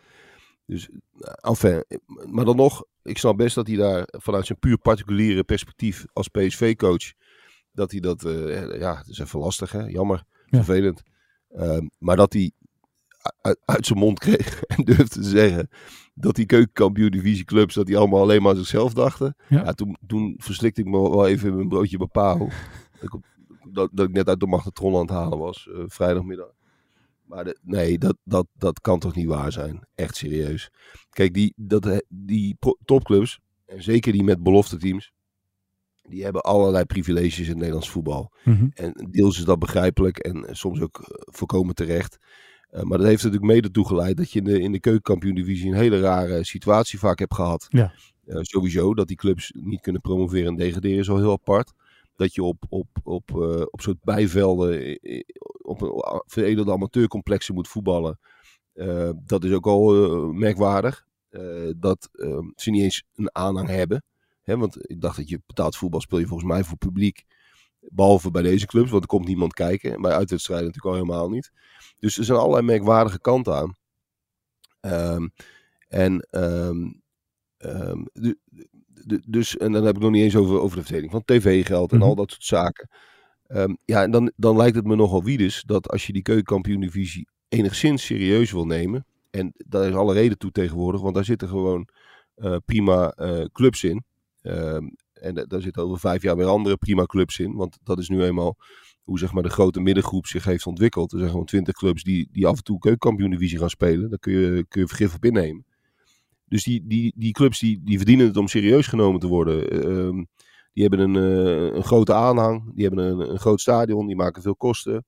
[0.66, 0.88] Dus,
[1.40, 1.85] enfin,
[2.30, 6.28] maar dan nog, ik snap best dat hij daar vanuit zijn puur particuliere perspectief als
[6.28, 7.12] PSV-coach
[7.80, 9.82] dat hij dat, uh, ja, het is even lastig, hè?
[9.86, 10.62] jammer, ja.
[10.62, 11.02] vervelend.
[11.50, 12.52] Uh, maar dat hij
[13.40, 15.69] uit, uit, zijn mond kreeg en durfde te zeggen
[16.14, 19.36] dat die keukenkampioen divisieclubs, dat die allemaal alleen maar aan zichzelf dachten.
[19.49, 19.64] Ja.
[19.64, 22.38] ja toen, toen verslikte ik me wel even in mijn broodje bepaal.
[23.00, 23.21] dat,
[23.73, 26.52] dat, dat, ik net uit de magnetron aan het halen was, uh, vrijdagmiddag.
[27.25, 29.86] Maar de, nee, dat, dat, dat kan toch niet waar zijn.
[29.95, 30.71] Echt serieus.
[31.10, 35.12] Kijk, die, dat, die topclubs, en zeker die met belofte teams,
[36.10, 38.32] die hebben allerlei privileges in het Nederlands voetbal.
[38.44, 38.70] Mm -hmm.
[38.75, 42.18] En deels is dat begrijpelijk en soms ook voorkomen terecht.
[42.73, 45.76] Uh, maar dat heeft natuurlijk mede toegeleid dat je in de, in de keukenkampioen-divisie een
[45.76, 47.66] hele rare situatie vaak hebt gehad.
[47.68, 47.92] Ja.
[48.26, 51.73] Uh, sowieso, dat die clubs niet kunnen promoveren en degraderen is al heel apart.
[52.16, 54.99] Dat je op, op, op, uh, op soort bijvelden,
[55.62, 58.18] op veredelde amateurcomplexen moet voetballen.
[59.25, 59.92] dat is ook al
[60.32, 61.06] merkwaardig.
[61.76, 62.08] dat
[62.54, 64.04] ze niet eens een aanhang hebben.
[64.50, 67.25] Hè, want ik dacht dat je betaald voetbal speel je volgens mij voor publiek.
[67.80, 70.00] Behalve bij deze clubs, want er komt niemand kijken.
[70.00, 71.52] Bij uitwedstrijden natuurlijk al helemaal niet.
[71.99, 73.76] Dus er zijn allerlei merkwaardige kanten aan.
[75.15, 75.32] Um,
[75.89, 77.02] en, um,
[77.58, 78.39] um, de,
[78.86, 81.91] de, dus, en dan heb ik nog niet eens over, over de verdeling van tv-geld
[81.91, 82.10] en mm -hmm.
[82.10, 82.89] al dat soort zaken.
[83.84, 88.04] ja, en dan, dan lijkt het me nogal wiedes dat als je die keukenkampioen-divisie enigszins
[88.04, 89.06] serieus wil nemen.
[89.30, 91.89] En daar is alle reden toe tegenwoordig, want daar zitten gewoon
[92.36, 94.04] uh, prima uh, clubs in.
[94.43, 97.55] Um, en daar zitten over vijf jaar weer andere prima clubs in.
[97.55, 98.57] Want dat is nu eenmaal
[99.03, 101.13] hoe zeg maar, de grote middengroep zich heeft ontwikkeld.
[101.13, 104.11] Er zijn gewoon twintig clubs die, die af en toe keukenkampioen-divisie gaan spelen.
[104.11, 105.65] Daar kun je, kun je vergif op innemen.
[106.45, 109.87] Dus die, die, die clubs die, die verdienen het om serieus genomen te worden.
[109.91, 110.29] Um,
[110.73, 112.75] die hebben een, uh, een grote aanhang.
[112.75, 114.07] Die hebben een, een groot stadion.
[114.07, 115.05] Die maken veel kosten.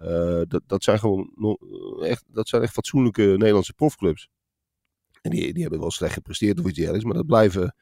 [0.00, 1.30] Uh, dat, dat zijn gewoon
[2.02, 4.28] echt, dat zijn echt fatsoenlijke Nederlandse profclubs.
[5.22, 7.06] En die, die hebben wel slecht gepresteerd of iets dergelijks.
[7.06, 7.74] Maar dat blijven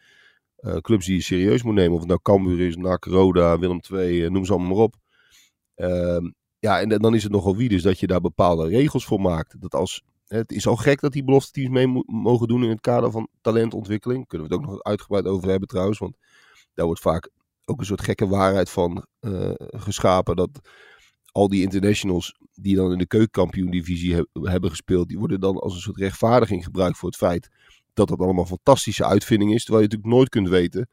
[0.65, 1.93] uh, clubs die je serieus moet nemen.
[1.93, 4.95] Of het nou Cambuur is, NAC, Roda, Willem II, uh, noem ze allemaal maar op.
[5.77, 9.21] Uh, ja, en dan is het nogal wie dus dat je daar bepaalde regels voor
[9.21, 9.61] maakt.
[9.61, 12.81] Dat als, het is al gek dat die belofte teams mee mogen doen in het
[12.81, 14.27] kader van talentontwikkeling.
[14.27, 15.99] Kunnen we het ook nog uitgebreid over hebben trouwens.
[15.99, 16.17] Want
[16.75, 17.31] daar wordt vaak
[17.65, 20.37] ook een soort gekke waarheid van uh, geschapen.
[20.37, 20.61] Dat
[21.33, 25.75] al die internationals die dan in de keukenkampioen-divisie he hebben gespeeld, die worden dan als
[25.75, 27.49] een soort rechtvaardiging gebruikt voor het feit
[27.95, 29.65] dat dat allemaal fantastische uitvinding is.
[29.65, 30.89] Terwijl je natuurlijk nooit kunt weten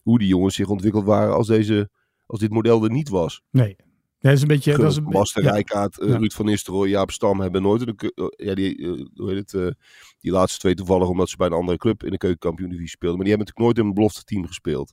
[0.00, 1.90] hoe die jongens zich ontwikkeld waren als, deze,
[2.26, 3.42] als dit model er niet was.
[3.50, 3.76] Nee.
[4.18, 4.76] Dat is een beetje...
[4.76, 5.50] Dat is een Master ja.
[5.50, 7.80] Rijkaard, uh, Ruud van Nistelrooy, Jaap Stam hebben nooit...
[7.80, 9.74] Een, uh, ja, die, uh, hoe heet het,
[10.20, 13.16] die laatste twee toevallig omdat ze bij een andere club in de keukenkampioen-divisie speelden.
[13.16, 14.92] Maar die hebben natuurlijk nooit in een belofte team gespeeld.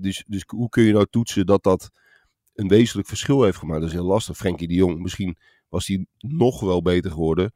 [0.00, 1.90] Dus, dus hoe kun je nou toetsen dat dat
[2.54, 3.80] een wezenlijk verschil heeft gemaakt?
[3.80, 4.36] Dat is heel lastig.
[4.36, 5.36] Frenkie de Jong, misschien
[5.68, 7.52] was hij nog wel beter geworden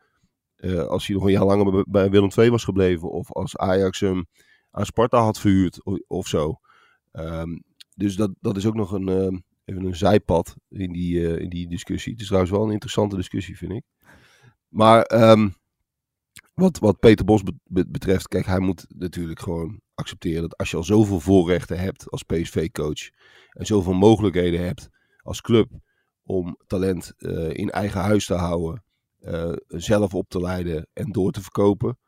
[0.62, 3.10] eh, als hij nog een jaar langer bij- Willem II was gebleven.
[3.10, 4.26] Of als Ajax hem
[4.70, 6.54] aan Sparta had verhuurd of, zo.
[7.12, 7.58] Ehm,
[7.94, 11.48] dus dat, dat is ook nog een, ehm, even een zijpad in die, eh, in
[11.48, 12.12] die discussie.
[12.12, 13.82] Het is trouwens wel een interessante discussie, vind ik.
[14.68, 15.48] Maar ehm,
[16.54, 20.70] wat, wat Peter Bos be- be- betreft, kijk, hij moet natuurlijk gewoon accepteren dat als
[20.70, 23.08] je al zoveel voorrechten hebt als PSV-coach
[23.50, 24.88] en zoveel mogelijkheden hebt
[25.22, 25.70] als club
[26.22, 28.84] om talent eh, in eigen huis te houden,
[29.22, 31.98] eh, zelf op te leiden en door te verkopen.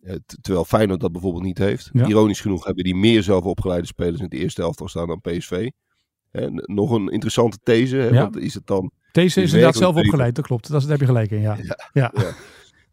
[0.00, 1.90] Eh, terwijl Feyenoord dat bijvoorbeeld niet heeft.
[1.92, 2.06] Ja.
[2.06, 5.70] Ironisch genoeg hebben die meer zelf opgeleide spelers in het eerste elftal staan dan PSV.
[6.30, 8.22] En nog een interessante these, hè, Ja.
[8.22, 10.70] want is het dan Deze is inderdaad zelf opgeleid, dat klopt.
[10.70, 11.58] Dat, heb je gelijk in, ja.
[11.92, 12.12] Ja,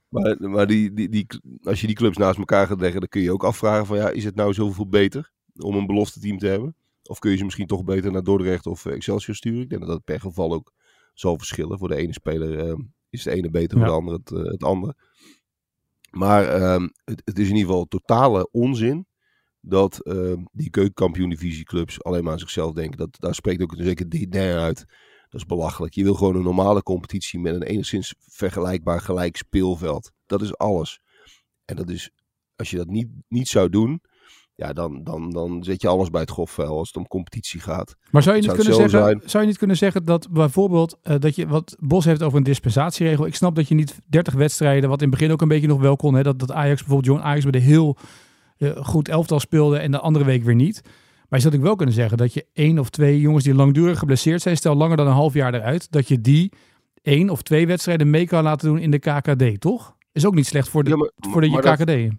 [0.10, 1.28] Maar, maar die, die, die,
[1.64, 4.10] als je die clubs naast elkaar gaat leggen, dan kun je ook afvragen van ja,
[4.10, 6.76] is het nou zoveel beter om een belofte team te hebben?
[7.04, 9.62] Of kun je ze misschien toch beter naar Dordrecht of Excelsior sturen?
[9.62, 10.74] Ik denk dat dat per geval ook
[11.14, 11.78] zal verschillen.
[11.78, 12.76] Voor de ene speler eh,
[13.10, 13.86] is de ene beter, Ja.
[13.86, 14.96] de andere het, eh, het andere.
[16.12, 19.08] Maar ehm, het, het is in ieder geval totale onzin
[19.62, 22.98] dat ehm, die keukenkampioen-divisieclubs alleen maar aan zichzelf denken.
[22.98, 24.86] Dat, daar spreekt ook een zeker Didin uit.
[25.30, 25.94] Dat is belachelijk.
[25.94, 30.12] Je wil gewoon een normale competitie met een enigszins vergelijkbaar gelijk speelveld.
[30.26, 31.00] Dat is alles.
[31.66, 32.10] En dat is,
[32.56, 34.02] als je dat niet, niet zou doen,
[34.60, 37.96] ja, dan, dan, dan zet je alles bij het grofvuil als het om competitie gaat.
[38.12, 39.30] Maar zou je, niet Zou kunnen zeggen, zijn?
[39.30, 42.44] zou je niet kunnen zeggen dat bijvoorbeeld eh, dat je wat Bos heeft over een
[42.44, 43.26] dispensatieregel.
[43.26, 45.80] Ik snap dat je niet 30 wedstrijden, wat in het begin ook een beetje nog
[45.82, 46.14] wel kon.
[46.14, 47.98] Hè, dat, dat Ajax bijvoorbeeld, Jong Ajax met een heel
[48.58, 50.82] eh, goed elftal speelde en de andere week weer niet.
[50.84, 54.00] Maar je zou natuurlijk wel kunnen zeggen dat je één of twee jongens die langdurig
[54.00, 56.52] geblesseerd zijn, stel langer dan een half jaar eruit, dat je die
[57.02, 59.96] één of twee wedstrijden mee kan laten doen in de KKD, toch?
[60.12, 62.18] Is ook niet slecht voor de, Ja, maar- voor de maar dat- KKD.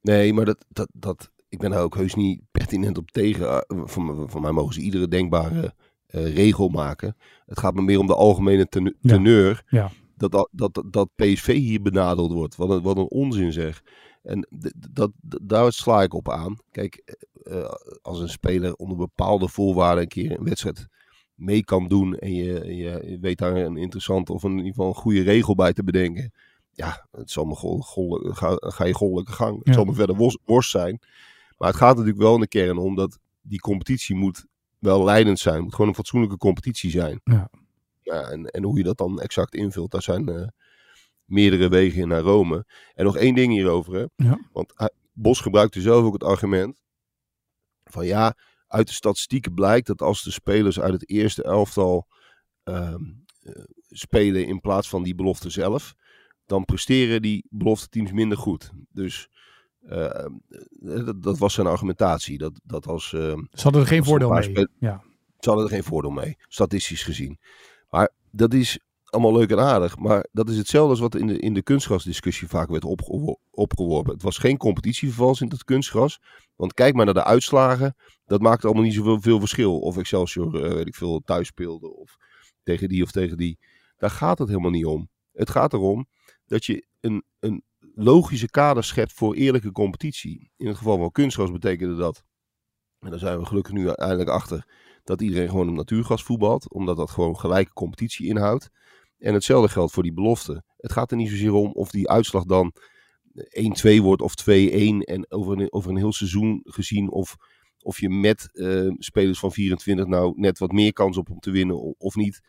[0.00, 3.64] Nee, maar dat, dat, dat, ik ben daar ook heus niet pertinent op tegen.
[3.68, 5.74] Van, van mij mogen ze iedere denkbare
[6.06, 7.16] eh, regel maken.
[7.46, 8.68] Het gaat me meer om de algemene
[9.00, 9.62] teneur.
[9.68, 9.90] Ja.
[10.16, 12.56] Dat, dat, dat, dat PSV hier benadeeld wordt.
[12.56, 13.82] Wat een, wat een onzin zeg.
[14.22, 14.48] En
[14.92, 15.10] dat,
[15.42, 16.58] daar sla ik op aan.
[16.70, 17.02] Kijk,
[17.42, 17.70] eh, eh,
[18.02, 20.86] als een speler onder bepaalde voorwaarden een keer een wedstrijd
[21.34, 22.18] mee kan doen.
[22.18, 25.72] En je, je, weet daar een interessante of in ieder geval een goede regel bij
[25.72, 26.32] te bedenken.
[26.72, 29.54] Ja, het zal me gol, gol- ga, ga je goddelijke gang.
[29.54, 29.60] Ja.
[29.64, 31.00] Het zal me verder worst, worst zijn.
[31.58, 34.46] Maar het gaat natuurlijk wel in de kern om dat die competitie moet
[34.78, 35.54] wel leidend zijn.
[35.54, 37.20] Het moet gewoon een fatsoenlijke competitie zijn.
[37.24, 37.50] Ja.
[38.02, 40.46] Ja, en, en hoe je dat dan exact invult, daar zijn eh,
[41.24, 42.66] meerdere wegen in naar Rome.
[42.94, 43.94] En nog één ding hierover.
[43.94, 44.04] Hè?
[44.28, 44.48] Ja.
[44.52, 46.80] Want hij- Bos gebruikte zelf ook het argument
[47.84, 52.06] van ja, uit de statistieken blijkt dat als de spelers uit het eerste elftal
[52.62, 53.02] ehm,
[53.40, 55.94] eh, spelen in plaats van die belofte zelf,
[56.46, 58.70] dan presteren die belofte teams minder goed.
[58.88, 59.28] Dus
[61.04, 62.38] dat, dat was zijn argumentatie.
[62.38, 64.42] Dat, dat als, ehm, Ze hadden er geen voordeel mee.
[64.42, 65.02] spelen- Ja.
[65.38, 67.38] ze hadden er geen voordeel mee, statistisch gezien.
[67.90, 69.98] Maar dat is allemaal leuk en aardig.
[69.98, 74.12] Maar dat is hetzelfde als wat in de, in de kunstgrasdiscussie vaak werd opgewo- opgeworpen.
[74.12, 76.18] Het was geen competitievervals in het kunstgras.
[76.56, 77.94] Want kijk maar naar de uitslagen.
[78.24, 79.78] Dat maakt allemaal niet zoveel veel verschil.
[79.78, 81.94] Of Excelsior, eh, weet ik veel, thuis speelde.
[81.94, 82.16] Of
[82.62, 83.58] tegen die of tegen die.
[83.96, 85.08] Daar gaat het helemaal niet om.
[85.32, 86.06] Het gaat erom
[86.46, 87.62] dat je een, een
[88.00, 90.50] logische kader schept voor eerlijke competitie.
[90.56, 92.24] In het geval van kunstgras betekende dat.
[92.98, 94.66] En daar zijn we gelukkig nu eindelijk achter
[95.04, 98.70] dat iedereen gewoon op natuurgas voetbalt, omdat dat gewoon gelijke competitie inhoudt.
[99.18, 100.62] En hetzelfde geldt voor die belofte.
[100.76, 102.72] Het gaat er niet zozeer om of die uitslag dan
[103.98, 107.36] 1-2 wordt of 2-1 en over een, over een heel seizoen gezien of,
[107.82, 111.50] of je met eh, spelers van 24 nou net wat meer kans op om te
[111.50, 112.40] winnen of niet.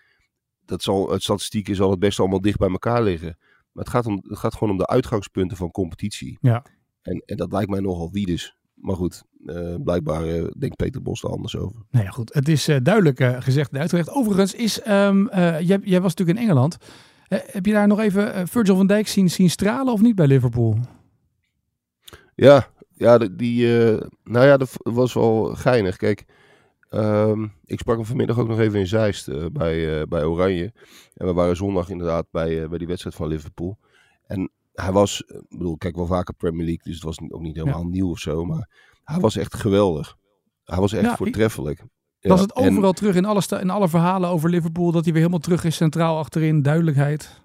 [0.66, 3.38] Dat zal, het statistieken zal het best allemaal dicht bij elkaar liggen.
[3.72, 6.38] Maar het gaat, om, het gaat gewoon om de uitgangspunten van competitie.
[6.42, 6.66] Ja.
[7.02, 8.58] En, en dat lijkt mij nogal wiedes.
[8.74, 11.82] Maar goed, eh, blijkbaar eh, denkt Peter Bos er anders over.
[11.92, 12.34] Nou ja, goed.
[12.34, 14.10] Het is eh, duidelijk gezegd en uitgelegd.
[14.10, 16.78] Overigens is, ehm, eh, jij, jij was natuurlijk in Engeland.
[17.28, 20.78] Heb je daar nog even Virgil van Dijk zien, zien stralen of niet bij Liverpool?
[22.36, 23.68] Ja, ja die,
[24.24, 25.98] nou ja, dat was wel geinig.
[25.98, 26.26] Kijk,
[26.90, 30.74] ehm, ik sprak hem vanmiddag ook nog even in Zeist eh, bij, eh, bij Oranje.
[31.14, 33.78] En we waren zondag inderdaad bij, eh, bij die wedstrijd van Liverpool.
[34.28, 37.56] En hij was, ik bedoel, kijk wel vaker Premier League, dus het was ook niet
[37.56, 38.46] helemaal nieuw of zo.
[38.46, 38.70] Maar
[39.04, 40.16] hij was echt geweldig.
[40.64, 41.84] Hij was echt Ja, voortreffelijk.
[42.20, 44.92] Ja, het en- overal terug in alle, in alle verhalen over Liverpool.
[44.92, 46.62] Dat hij weer helemaal terug is centraal achterin.
[46.62, 47.42] Duidelijkheid.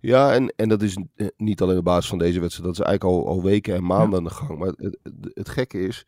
[0.00, 0.96] Ja, en, en dat is
[1.36, 2.68] niet alleen op basis van deze wedstrijd.
[2.68, 4.58] Dat is eigenlijk al, al weken en maanden aan de gang.
[4.58, 6.06] Maar het, het, het gekke is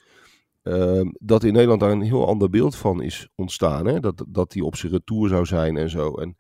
[0.64, 3.86] ehm, dat in Nederland daar een heel ander beeld van is ontstaan.
[3.86, 4.00] Hè?
[4.00, 6.14] Dat, dat hij op zijn retour zou zijn en zo.
[6.14, 6.36] En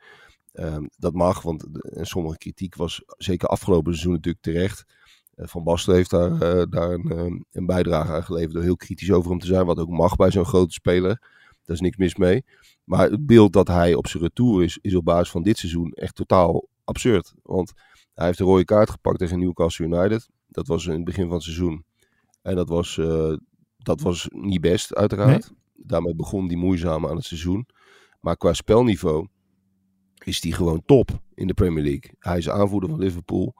[0.52, 1.66] ehm, dat mag, want
[2.00, 4.84] sommige kritiek was zeker afgelopen seizoen natuurlijk terecht.
[5.34, 8.76] Eh, Van Basten heeft daar, eh, daar een, ehm, een bijdrage aan geleverd door heel
[8.76, 9.66] kritisch over hem te zijn.
[9.66, 11.18] Wat ook mag bij zo'n grote speler.
[11.64, 12.44] Daar is niks mis mee.
[12.84, 15.92] Maar het beeld dat hij op zijn retour is, is op basis van dit seizoen
[15.92, 17.34] echt totaal absurd.
[17.42, 17.72] Want
[18.14, 20.28] Hij heeft een rode kaart gepakt tegen Newcastle United.
[20.48, 21.84] Dat was in het begin van het seizoen.
[22.42, 23.32] En dat was, eh,
[23.84, 25.52] dat was niet best, uiteraard.
[25.74, 27.66] Daarmee begon die moeizaam aan het seizoen.
[28.20, 29.28] Maar qua spelniveau
[30.24, 32.10] is hij gewoon top in de Premier League.
[32.18, 33.54] Hij is aanvoerder van Liverpool.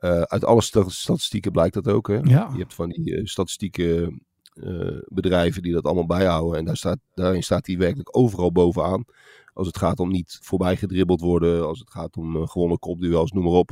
[0.00, 2.08] Uh, uit alle statistieken blijkt dat ook.
[2.08, 2.14] Hè?
[2.14, 2.50] Ja.
[2.52, 4.18] Je hebt van die uh, statistieke
[4.54, 6.58] uh, bedrijven die dat allemaal bijhouden.
[6.58, 9.04] En daar staat, daarin staat hij werkelijk overal bovenaan.
[9.52, 11.66] Als het gaat om niet voorbij gedribbeld worden.
[11.66, 13.70] Als het gaat om gewonnen kopduels, noem maar op.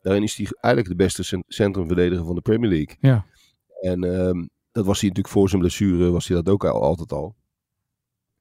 [0.00, 2.96] Daarin is hij eigenlijk de beste centrumverdediger van de Premier League.
[3.00, 3.26] Ja.
[3.80, 7.12] En um, dat was hij natuurlijk voor zijn blessure, was hij dat ook al, altijd
[7.12, 7.36] al.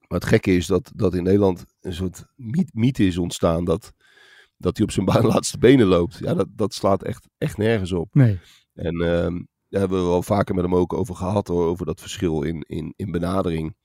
[0.08, 2.26] Maar het gekke is dat, dat in Nederland een soort
[2.72, 3.94] mythe is ontstaan dat,
[4.58, 6.18] dat hij op zijn laatste benen loopt.
[6.18, 8.14] Ja, dat, dat slaat echt, echt nergens op.
[8.14, 8.40] Nee.
[8.74, 12.02] En um, daar hebben we wel vaker met hem ook over gehad, hoor, over dat
[12.02, 13.76] verschil in, in, in benadering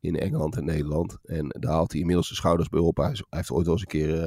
[0.00, 1.18] in Engeland en Nederland.
[1.22, 2.96] En daar haalt hij inmiddels de schouders bij op.
[2.96, 4.26] Hij, heeft ooit wel eens een keer uh,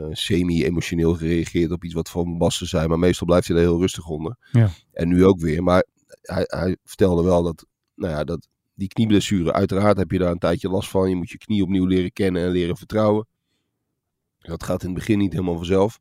[0.00, 2.88] uh, semi-emotioneel gereageerd op iets wat Van Basten zei.
[2.88, 4.36] Maar meestal blijft hij er heel rustig onder.
[4.52, 4.70] Ja.
[4.92, 5.62] En nu ook weer.
[5.62, 5.86] Maar
[6.20, 10.38] hij, hij vertelde wel dat, nou ja, dat die knieblessure, uiteraard heb je daar een
[10.38, 11.08] tijdje last van.
[11.08, 13.26] Je moet je knie opnieuw leren kennen en leren vertrouwen.
[14.38, 15.98] Dat gaat in het begin niet helemaal vanzelf.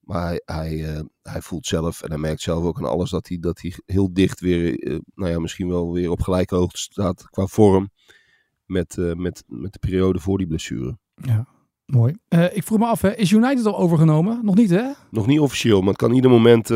[0.00, 3.28] Maar hij, hij, uh, hij voelt zelf en hij merkt zelf ook aan alles dat
[3.28, 6.80] hij, dat hij heel dicht weer, uh, nou ja, misschien wel weer op gelijke hoogte
[6.80, 7.90] staat qua vorm
[8.64, 10.98] met, uh, met, met de periode voor die blessure.
[11.14, 11.46] Ja,
[11.86, 12.16] mooi.
[12.52, 14.44] ik vroeg me af, hè, is United al overgenomen?
[14.44, 14.90] Nog niet, hè?
[15.10, 16.70] Nog niet officieel, maar het kan ieder moment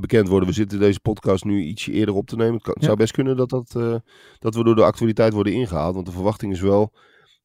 [0.00, 0.48] bekend worden.
[0.48, 2.54] We zitten deze podcast nu ietsje eerder op te nemen.
[2.54, 2.86] Het, kan, het ja.
[2.86, 3.96] zou best kunnen dat, dat, uh,
[4.38, 5.94] dat we door de actualiteit worden ingehaald.
[5.94, 6.92] Want de verwachting is wel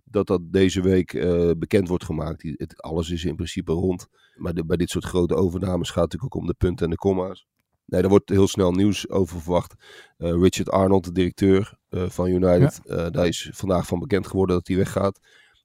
[0.03, 2.43] dat dat deze week uh, bekend wordt gemaakt.
[2.43, 4.07] Het, alles is in principe rond.
[4.35, 6.91] Maar de, bij dit soort grote overnames gaat het natuurlijk ook om de punten en
[6.91, 7.47] de komma's.
[7.85, 9.73] Nee, daar wordt heel snel nieuws over verwacht.
[10.17, 13.09] Uh, Richard Arnold, de directeur van United, ja.
[13.09, 15.19] daar is vandaag van bekend geworden dat hij weggaat.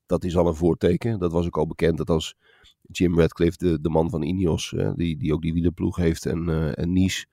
[0.06, 1.18] Dat is al een voorteken.
[1.18, 2.36] Dat was ook al bekend dat als
[2.82, 6.78] Jim Radcliffe, de, de man van Ineos, die, die ook die wielerploeg heeft, en, uh,
[6.78, 7.26] en Nice,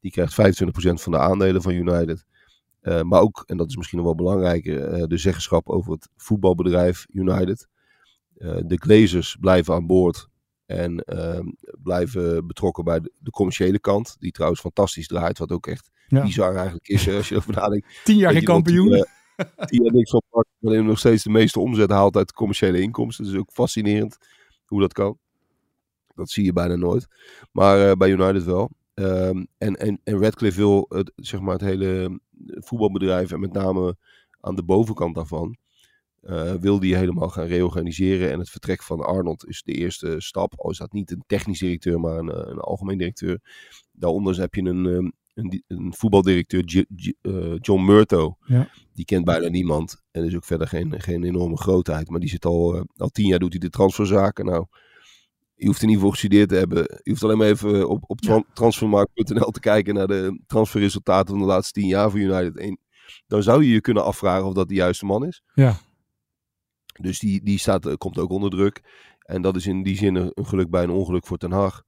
[0.00, 2.24] die krijgt 25% van de aandelen van United.
[2.82, 7.06] Uh, maar ook, en dat is misschien nog wel belangrijker, de zeggenschap over het voetbalbedrijf
[7.12, 7.68] United.
[8.38, 10.28] de Glazers blijven aan boord
[10.66, 11.46] en ehm,
[11.82, 16.22] blijven betrokken bij de, de, commerciële kant, die trouwens fantastisch draait, wat ook echt ja.
[16.22, 18.00] bizar eigenlijk is als je erover nadenkt.
[18.04, 18.90] Tien jaar geen kampioen.
[18.90, 19.04] Die,
[19.66, 22.80] die er niks van pakt, maar nog steeds de meeste omzet haalt uit de commerciële
[22.80, 23.24] inkomsten.
[23.24, 24.18] Dat is ook fascinerend
[24.68, 25.18] hoe dat kan.
[26.14, 27.06] Dat zie je bijna nooit.
[27.52, 28.70] Maar uh, bij United wel.
[28.94, 33.96] Um, en, en, en Radcliffe wil het, zeg maar het hele voetbalbedrijf en met name
[34.40, 35.56] aan de bovenkant daarvan.
[36.22, 38.30] Uh, wil die helemaal gaan reorganiseren.
[38.30, 40.52] En het vertrek van Arnold is de eerste stap.
[40.56, 43.40] Al is dat niet een technisch directeur, maar een, een algemeen directeur.
[43.92, 48.36] Daaronder heb je een, een, een voetbaldirecteur, G G uh, John Murto.
[48.44, 48.70] Ja.
[48.92, 50.02] Die kent bijna niemand.
[50.10, 52.10] En is ook verder geen, geen enorme grootheid.
[52.10, 54.44] Maar die zit al, uh, al tien jaar doet hij de transferzaken.
[54.44, 54.66] Nou,
[55.54, 56.78] je hoeft er niet voor gestudeerd te hebben.
[56.78, 58.44] Je hoeft alleen maar even op, op ja.
[58.52, 62.58] transfermarkt.nl te kijken naar de transferresultaten van de laatste tien jaar voor United.
[62.58, 62.78] En
[63.26, 65.42] dan zou je je kunnen afvragen of dat de juiste man is.
[65.54, 65.76] Ja.
[67.00, 68.82] Dus die, die staat, komt ook onder druk.
[69.18, 71.82] En dat is in die zin een geluk bij een ongeluk voor Ten Hag.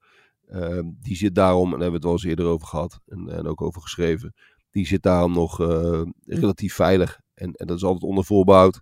[0.52, 3.28] Uh, die zit daarom, en daar hebben we het wel eens eerder over gehad en,
[3.28, 4.34] en ook over geschreven.
[4.70, 7.20] Die zit daarom nog uh, relatief veilig.
[7.34, 8.80] En, en, dat is altijd onder voorbehoud.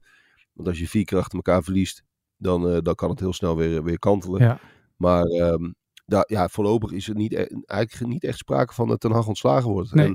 [0.53, 2.03] Want als je vier keer achter elkaar verliest,
[2.37, 4.43] dan, uh, dan kan het heel snel weer, weer kantelen.
[4.43, 4.61] Ja.
[4.97, 5.75] Maar um,
[6.07, 9.27] daar, ja, voorlopig is er niet, e eigenlijk niet echt sprake van dat Ten Hag
[9.27, 9.95] ontslagen wordt.
[9.95, 10.13] Nee.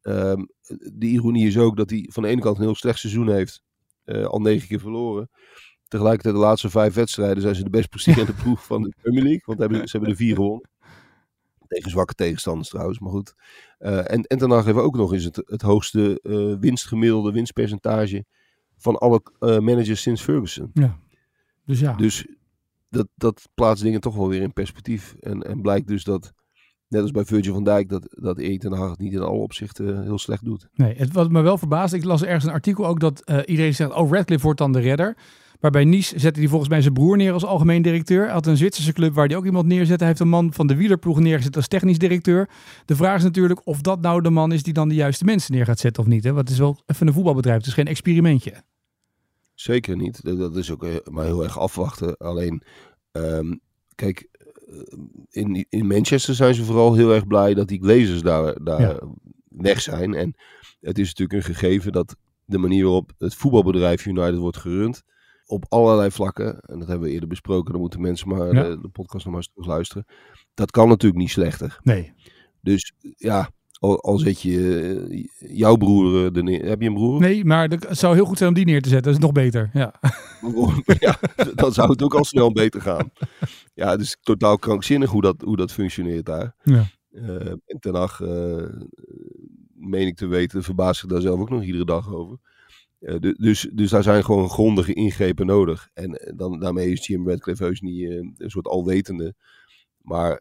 [0.00, 0.48] En, um,
[0.92, 3.62] de ironie is ook dat hij van de ene kant een heel slecht seizoen heeft.
[4.04, 5.30] Uh, al negen keer verloren.
[5.88, 9.42] Tegelijkertijd de laatste vijf wedstrijden zijn ze de best presterende ploeg van de Premier League.
[9.44, 10.68] Want hebben, ze hebben er vier gewonnen.
[11.66, 13.34] Tegen zwakke tegenstanders trouwens, maar goed.
[13.78, 18.24] Uh, en, en daarna hebben we ook nog eens het, het hoogste uh, winstgemiddelde winstpercentage
[18.76, 20.70] van alle uh, managers sinds Ferguson.
[20.74, 20.98] Ja.
[21.64, 21.92] Dus ja.
[21.92, 22.26] Dus
[22.88, 25.14] dat, dat plaatst dingen toch wel weer in perspectief.
[25.20, 26.32] En, en blijkt dus dat,
[26.88, 29.38] net als bij Virgil van Dijk, dat, dat Erik ten Hag het niet in alle
[29.38, 30.68] opzichten heel slecht doet.
[30.74, 33.92] Nee, het wat me wel verbaast, ik las ergens een artikel ook dat iedereen zegt,
[33.92, 35.16] oh Radcliffe wordt dan de redder.
[35.66, 38.24] Maar bij Nice zette hij volgens mij zijn broer neer als algemeen directeur.
[38.24, 39.98] Hij had een Zwitserse club waar hij ook iemand neerzette.
[39.98, 42.48] Hij heeft een man van de wielerploeg neergezet als technisch directeur.
[42.84, 45.54] De vraag is natuurlijk of dat nou de man is die dan de juiste mensen
[45.54, 46.24] neer gaat zetten of niet.
[46.24, 46.32] Hè?
[46.32, 47.58] Want het is wel even een voetbalbedrijf.
[47.58, 48.62] Het is geen experimentje.
[49.54, 50.24] Zeker niet.
[50.24, 52.16] Dat is ook maar heel erg afwachten.
[52.16, 52.62] Alleen,
[53.12, 53.60] um,
[53.94, 54.28] kijk,
[55.30, 58.98] in, in Manchester zijn ze vooral heel erg blij dat die Glazers daar, daar ja.
[59.48, 60.14] weg zijn.
[60.14, 60.34] En
[60.80, 65.02] het is natuurlijk een gegeven dat de manier waarop het voetbalbedrijf United wordt gerund
[65.46, 68.62] op allerlei vlakken, en dat hebben we eerder besproken, dan moeten mensen maar ja.
[68.62, 70.04] de, de, podcast nog maar eens terug luisteren.
[70.54, 71.78] Dat kan natuurlijk niet slechter.
[71.82, 72.12] Nee.
[72.60, 76.64] Dus ja, al, al zet je eh, jouw broer er neer.
[76.64, 77.20] Heb je een broer?
[77.20, 79.12] Nee, maar het zou heel goed zijn om die neer te zetten.
[79.12, 79.70] Dat is nog beter.
[79.72, 79.94] Ja.
[80.98, 81.18] ja,
[81.54, 83.10] dan zou het ook al snel beter gaan.
[83.74, 86.54] Ja, het is totaal krankzinnig hoe dat, hoe dat functioneert daar.
[86.62, 86.84] Ja.
[87.10, 88.64] Eh, en ten acht, eh,
[89.74, 92.38] meen ik te weten, verbaast zich daar zelf ook nog iedere dag over.
[93.06, 95.88] Eh, du- dus, dus daar zijn gewoon grondige ingrepen nodig.
[95.94, 99.34] En eh, dan, daarmee is Jim Radcliffe heus niet eh, een soort alwetende.
[100.02, 100.40] Maar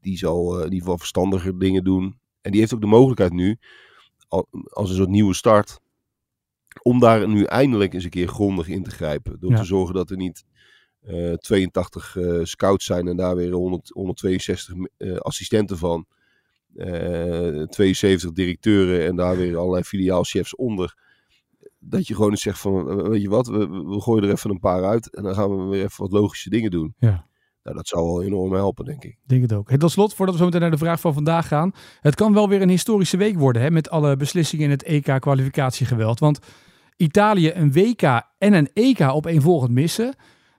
[0.00, 2.18] die zal in ieder geval verstandiger dingen doen.
[2.40, 3.58] En die heeft ook de mogelijkheid nu,
[4.28, 5.78] al- als een soort nieuwe start,
[6.82, 9.40] om daar nu eindelijk eens een keer grondig in te grijpen.
[9.40, 9.56] Door Ja.
[9.58, 10.44] te zorgen dat er niet
[11.00, 16.06] eh, 82 eh, scouts zijn en daar weer 100, 162 eh, assistenten van.
[16.74, 21.08] eh, 72 directeuren en daar weer allerlei filiaalchefs onder.
[21.82, 24.58] Dat je gewoon eens zegt van, weet je wat, we, we gooien er even een
[24.58, 26.94] paar uit en dan gaan we weer even wat logische dingen doen.
[26.98, 27.28] Ja.
[27.62, 29.18] Nou, dat zou wel enorm helpen, denk ik.
[29.26, 29.68] Denk het ook.
[29.68, 31.72] Hey, tot slot, voordat we zo meteen naar de vraag van vandaag gaan.
[32.00, 36.18] Het kan wel weer een historische week worden hè, met alle beslissingen in het EK-kwalificatiegeweld.
[36.18, 36.38] Want
[36.96, 38.02] Italië een WK
[38.38, 40.14] en een EK opeenvolgend missen.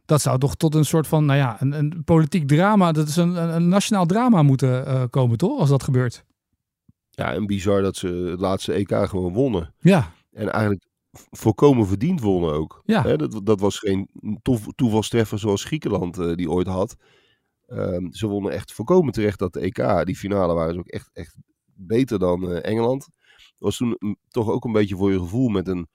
[0.06, 2.92] Dat zou toch tot een soort van, nou ja, een, een politiek drama.
[2.92, 5.60] Dat is een, een, een nationaal drama moeten eh, komen, toch?
[5.60, 6.26] Als dat gebeurt.
[7.10, 9.74] Ja, en bizar dat ze het laatste EK gewoon wonnen.
[9.80, 12.82] Ja, En eigenlijk v- volkomen verdiend wonnen ook.
[12.86, 13.18] Ja.
[13.18, 14.10] Dat, dat was geen
[14.42, 16.96] toef- toevalstreffer zoals Griekenland eh, die ooit had.
[17.68, 21.10] Ehm, ze wonnen echt volkomen terecht dat de EK, die finale, waren ze ook echt,
[21.14, 23.08] echt beter dan eh, Engeland.
[23.36, 25.88] Dat was toen mm, toch ook een beetje voor je gevoel met een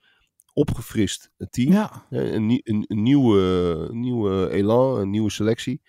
[0.53, 1.71] opgefrist eh, team.
[1.71, 2.05] ja.
[2.09, 5.81] Een, een, een nieuwe, nieuwe elan, een nieuwe selectie.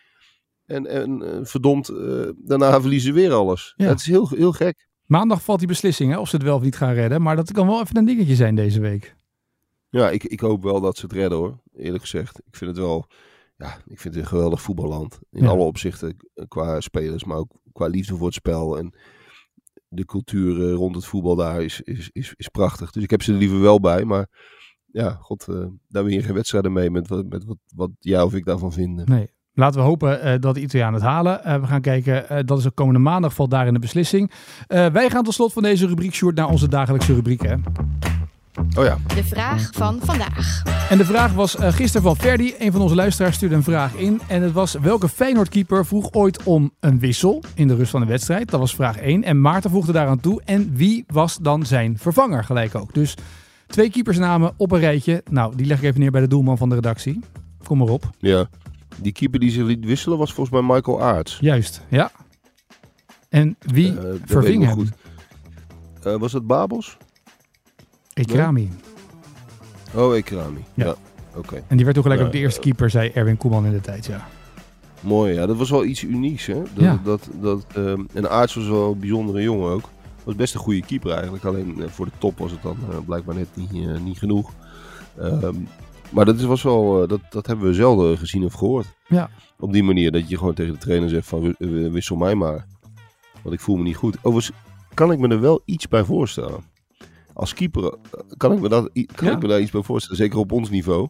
[0.66, 1.86] En, en verdomd,
[2.36, 3.74] daarna verliezen ze weer alles.
[3.76, 3.86] Ja.
[3.88, 4.88] Het is heel, heel gek.
[5.04, 7.22] Maandag valt die beslissing, hè, of ze het wel of niet gaan redden.
[7.22, 9.14] Maar dat kan wel even een dingetje zijn deze week.
[9.90, 11.58] Ja, ik, ik hoop wel dat ze het redden hoor.
[11.76, 12.38] Eerlijk gezegd.
[12.46, 13.06] Ik vind het wel.
[13.56, 15.18] Ja, ik vind het een geweldig voetballand.
[15.30, 15.48] In Ja.
[15.48, 16.16] alle opzichten.
[16.34, 18.78] eh, Qua spelers, maar ook qua liefde voor het spel.
[18.78, 18.94] En
[19.88, 22.90] de cultuur eh, rond het voetbal daar is, is, is, is prachtig.
[22.90, 24.04] Dus ik heb ze er liever wel bij.
[24.04, 24.26] Maar
[24.86, 28.22] ja, god, eh, daar win je geen wedstrijden mee met, wat, met wat, wat jij
[28.22, 29.06] of ik daarvan vinden.
[29.08, 29.28] Nee.
[29.52, 31.60] Laten we hopen dat de Italianen het halen.
[31.60, 34.32] We gaan kijken, dat is ook komende maandag, valt daar in de beslissing.
[34.66, 37.42] Wij gaan tot slot van deze rubriek, Sjoerd, naar onze dagelijkse rubriek.
[37.42, 37.54] Hè?
[38.78, 40.62] Oh ja, De vraag van vandaag.
[40.90, 42.54] En de vraag was eh, gisteren van Ferdi.
[42.58, 44.20] Een van onze luisteraars stuurde een vraag in.
[44.28, 48.06] En het was, welke Feyenoord-keeper vroeg ooit om een wissel in de rust van de
[48.06, 48.50] wedstrijd?
[48.50, 49.24] Dat was vraag 1.
[49.24, 50.42] En Maarten voegde daaraan toe.
[50.44, 52.94] En wie was dan zijn vervanger gelijk ook?
[52.94, 53.14] Dus
[53.66, 55.22] twee keepersnamen op een rijtje.
[55.30, 57.20] Nou, die leg ik even neer bij de doelman van de redactie.
[57.64, 58.10] Kom maar op.
[58.18, 58.48] ja.
[59.02, 61.38] Die keeper die ze liet wisselen was volgens mij Michael Aarts.
[61.40, 62.10] Juist, ja.
[63.28, 64.72] En wie dat ik verving hem?
[64.72, 64.88] goed.
[66.02, 66.96] Eh, was het Babels?
[68.18, 68.70] Ekrami.
[69.94, 70.64] Oh, Ekrami.
[70.74, 70.84] Ja.
[70.86, 70.94] Ja,
[71.36, 71.62] oké.
[71.66, 74.06] En die werd toen gelijk ook de eerste keeper, zei Erwin Koeman in de tijd,
[74.06, 74.26] ja.
[75.00, 75.46] Mooi, ja.
[75.46, 76.54] Dat was wel iets unieks, hè.
[76.54, 77.00] Dat, Ja.
[77.04, 79.88] dat, dat, ehm, en Aarts was wel een bijzondere jongen ook.
[80.24, 81.44] Was best een goede keeper eigenlijk.
[81.44, 84.52] Alleen eh, voor de top was het dan eh, blijkbaar net niet, eh, niet genoeg.
[85.18, 85.54] Ehm,
[86.10, 88.86] maar dat is, was wel, eh, dat, dat hebben we zelden gezien of gehoord.
[89.08, 89.30] Ja.
[89.58, 91.54] Op die manier dat je gewoon tegen de trainer zegt van wi-
[91.86, 92.66] eh, wissel mij maar.
[93.42, 94.16] Want ik voel me niet goed.
[94.22, 94.56] Overigens
[94.94, 96.60] kan ik me er wel iets bij voorstellen.
[97.38, 97.90] Als keeper eh,
[98.36, 99.34] kan ik me, dat, kan Ja.
[99.34, 100.16] ik me daar iets bij voorstellen.
[100.18, 101.08] Zeker op ons niveau.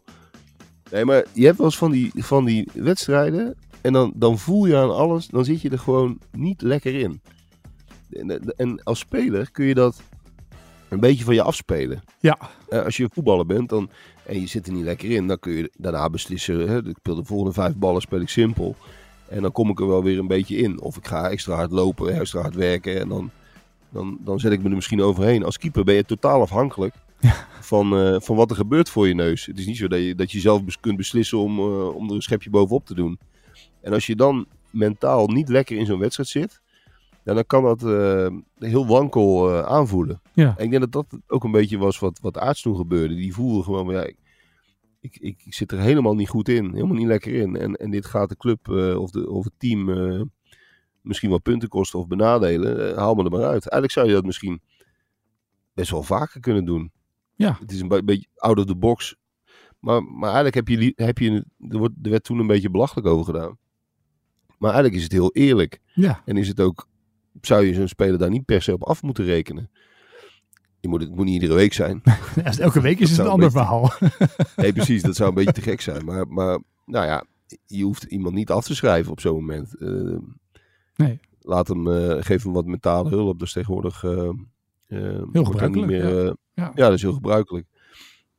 [0.90, 3.56] Nee, maar je hebt wel eens van die, van die wedstrijden.
[3.80, 5.26] En dan, dan voel je aan alles.
[5.26, 7.20] Dan zit je er gewoon niet lekker in.
[8.10, 10.00] En, en als speler kun je dat
[10.88, 12.02] een beetje van je afspelen.
[12.20, 12.38] Ja,
[12.68, 13.90] Eh, als je voetballer bent dan,
[14.26, 16.68] en je zit er niet lekker in, dan kun je daarna beslissen.
[16.68, 18.76] Hè, ik speel de volgende vijf ballen speel ik simpel.
[19.28, 20.80] En dan kom ik er wel weer een beetje in.
[20.80, 23.00] Of ik ga extra hard lopen, extra hard werken.
[23.00, 23.30] En dan,
[23.90, 25.44] dan, dan zet ik me er misschien overheen.
[25.44, 26.94] Als keeper ben je totaal afhankelijk
[27.60, 29.46] van, eh, van wat er gebeurt voor je neus.
[29.46, 32.08] Het is niet zo dat je, dat je zelf bes- kunt beslissen om, eh, om
[32.08, 33.18] er een schepje bovenop te doen.
[33.80, 36.60] En als je dan mentaal niet lekker in zo'n wedstrijd zit,
[37.24, 40.20] ja, dan kan dat eh, heel wankel aanvoelen.
[40.32, 40.54] ja.
[40.56, 43.14] En ik denk dat dat ook een beetje was wat, wat Aarts toen gebeurde.
[43.14, 44.16] Die voelde gewoon, van, ja, ik,
[45.00, 46.70] ik, ik, zit er helemaal niet goed in.
[46.72, 47.56] Helemaal niet lekker in.
[47.56, 49.88] En, en dit gaat de club of, de, of het team
[51.08, 52.90] misschien wel punten kosten of benadelen.
[52.90, 53.68] Eh, haal me er maar uit.
[53.68, 54.60] Eigenlijk zou je dat misschien
[55.74, 56.92] best wel vaker kunnen doen.
[57.34, 57.56] Ja.
[57.60, 59.16] Het is een be- beetje out of the box.
[59.78, 63.06] Maar, maar eigenlijk heb je, heb je er, wordt, er werd toen een beetje belachelijk
[63.06, 63.58] over gedaan.
[64.58, 65.80] Maar eigenlijk is het heel eerlijk.
[65.94, 66.22] ja.
[66.24, 66.88] En is het ook,
[67.40, 69.70] zou je zo'n speler daar niet per se op af moeten rekenen?
[70.80, 72.02] Je moet, het moet niet iedere week zijn.
[72.44, 73.92] Als elke week is het een een ander beetje- verhaal.
[74.56, 75.02] Nee, precies.
[75.02, 76.04] Dat zou een beetje te gek zijn.
[76.04, 77.24] Maar, maar nou ja,
[77.66, 79.74] je hoeft iemand niet af te schrijven op zo'n moment.
[79.76, 80.16] Eh,
[80.98, 81.20] Nee.
[81.40, 83.38] Laat hem, eh, geef hem wat mentale hulp.
[83.38, 84.34] Dat is tegenwoordig eh, eh,
[85.32, 86.34] daar gebruikelijk, Niet meer, ja.
[86.54, 86.72] Ja.
[86.74, 87.66] ja, dat is heel gebruikelijk.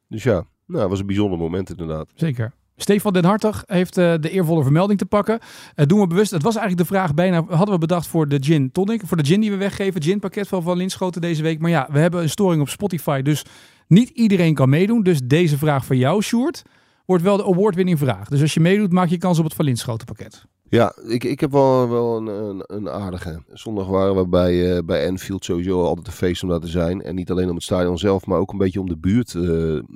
[0.07, 2.11] Dus ja, nou, het was een bijzonder moment inderdaad.
[2.15, 2.53] Zeker.
[2.75, 5.39] Stefan Den Hartog heeft uh, de eervolle vermelding te pakken.
[5.75, 6.31] Uh, doen we bewust.
[6.31, 7.43] Het was eigenlijk de vraag bijna.
[7.47, 9.01] Hadden we bedacht voor de gin tonic.
[9.05, 10.01] Voor de gin die we weggeven.
[10.01, 11.59] Gin pakket van Van Linschoten deze week.
[11.59, 13.21] Maar ja, we hebben een storing op Spotify.
[13.21, 13.45] Dus
[13.87, 15.03] niet iedereen kan meedoen.
[15.03, 16.63] Dus deze vraag van jou, Sjoerd,
[17.05, 18.29] wordt wel de award-winning vraag.
[18.29, 20.45] Dus als je meedoet, maak je kans op het Van Linschoten pakket.
[20.69, 23.43] Ja, ik, ik heb wel, wel een, een, een aardige.
[23.53, 27.01] Zondag waren we bij, uh, bij Enfield sowieso altijd een feest om daar te zijn.
[27.01, 29.33] En niet alleen om het stadion zelf, maar ook een beetje om de buurt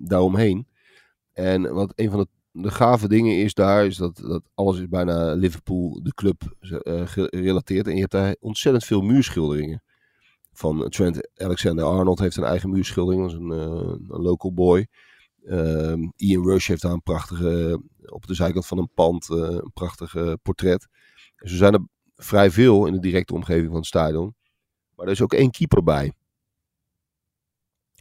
[0.08, 0.68] daaromheen.
[1.34, 4.88] En wat een van de de gave dingen is daar, is dat, dat alles is
[4.88, 7.88] bijna Liverpool, de club, uh, gerelateerd.
[7.88, 9.84] En je hebt daar ontzettend veel muurschilderingen.
[10.52, 14.88] Van Trent Alexander-Arnold heeft een eigen muurschildering, dat is een local boy.
[15.46, 19.72] Uh, Ian Rush heeft daar een prachtige, op de zijkant van een pand, uh, een
[19.74, 20.88] prachtige portret.
[21.36, 24.36] Dus er zijn er vrij veel in de directe omgeving van het stadion.
[24.96, 26.14] Maar er is ook één keeper bij.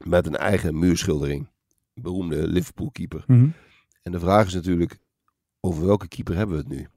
[0.04, 1.48] Met een eigen muurschildering.
[1.94, 3.24] Beroemde Liverpool keeper.
[3.26, 3.54] Mm -hmm.
[4.02, 4.98] En de vraag is natuurlijk,
[5.60, 6.88] over welke keeper hebben we het nu?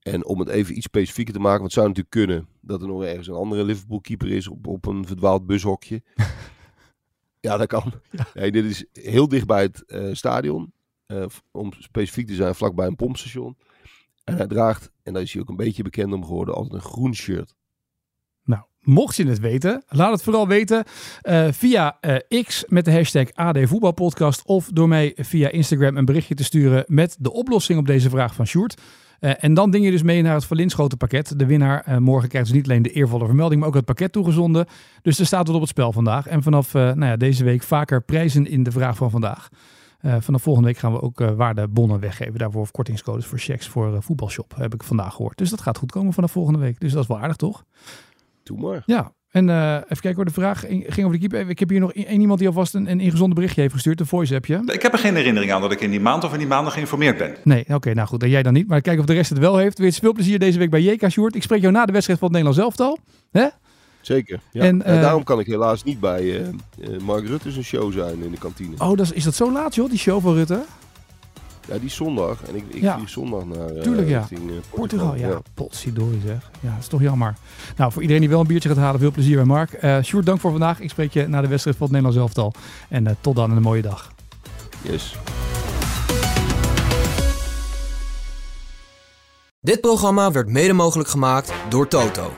[0.00, 2.88] En om het even iets specifieker te maken, want het zou natuurlijk kunnen dat er
[2.88, 6.02] nog ergens een andere Liverpool keeper is op, op een verdwaald bushokje.
[7.44, 7.92] ja, dat kan.
[8.10, 8.26] Ja.
[8.34, 10.72] Nee, dit is heel dicht bij het uh, stadion.
[11.06, 13.56] Uh, om specifiek te zijn, vlakbij een pompstation.
[14.24, 16.90] En hij draagt, en daar is hij ook een beetje bekend om geworden, altijd een
[16.90, 17.54] groen shirt.
[18.44, 20.84] Nou, mocht je het weten, laat het vooral weten
[21.22, 26.04] uh, via uh, X met de hashtag AD Voetbalpodcast of door mij via Instagram een
[26.04, 28.80] berichtje te sturen met de oplossing op deze vraag van Sjoerd.
[29.20, 31.38] Uh, en dan ding je dus mee naar het Verlinschoten pakket.
[31.38, 34.66] De winnaar morgen krijgt dus niet alleen de eervolle vermelding, maar ook het pakket toegezonden.
[35.02, 36.26] Dus er staat wat op het spel vandaag.
[36.26, 39.48] En vanaf nou ja, deze week vaker prijzen in de vraag van vandaag.
[40.00, 42.38] vanaf volgende week gaan we ook waardebonnen weggeven.
[42.38, 45.38] Daarvoor kortingscodes voor checks voor voetbalshop, heb ik vandaag gehoord.
[45.38, 46.80] Dus dat gaat goed komen vanaf volgende week.
[46.80, 47.64] Dus dat is wel aardig, toch?
[48.42, 48.82] Doe maar.
[48.86, 51.48] Ja, en uh, even kijken hoor, de vraag ging over de keeper.
[51.48, 54.06] Ik heb hier nog één iemand die alvast een, een ingezonde berichtje heeft gestuurd, een
[54.06, 54.62] voice appje.
[54.66, 56.72] Ik heb er geen herinnering aan dat ik in die maand of in die maanden
[56.72, 57.36] geïnformeerd ben.
[57.44, 58.68] Nee, oké, okay, nou goed, en jij dan niet.
[58.68, 59.78] Maar kijken of de rest het wel heeft.
[59.78, 61.34] Weer veel plezier deze week bij JK Sjoerd.
[61.34, 62.98] Ik spreek jou na de wedstrijd van het Nederlands elftal.
[63.30, 63.46] Hè?
[64.00, 64.40] Zeker.
[64.52, 64.62] Ja.
[64.62, 66.46] En, uh, en, daarom kan ik helaas niet bij uh,
[67.04, 68.74] Mark Rutte zijn show zijn in de kantine.
[68.78, 70.62] Oh, dat is, is dat zo laat joh, die show van Rutte?
[71.68, 72.42] Ja, die zondag.
[72.42, 72.96] En ik, ik ja.
[72.96, 74.18] vlieg zondag naar uh, Tuurlijk, ja.
[74.18, 74.76] richting, uh, Portugal.
[74.78, 75.14] Portugal.
[75.14, 75.40] Ja, ja.
[75.54, 76.50] potsidori zeg.
[76.60, 77.34] Ja, dat is toch jammer.
[77.76, 79.82] Nou, voor iedereen die wel een biertje gaat halen, veel plezier bij Mark.
[79.82, 80.80] Uh, Sjoerd, dank voor vandaag.
[80.80, 82.54] Ik spreek je na de wedstrijd van het Nederlands elftal.
[82.88, 84.12] En tot dan en een mooie dag.
[84.82, 85.16] Yes.
[89.60, 92.32] Dit programma werd mede mogelijk gemaakt door Toto.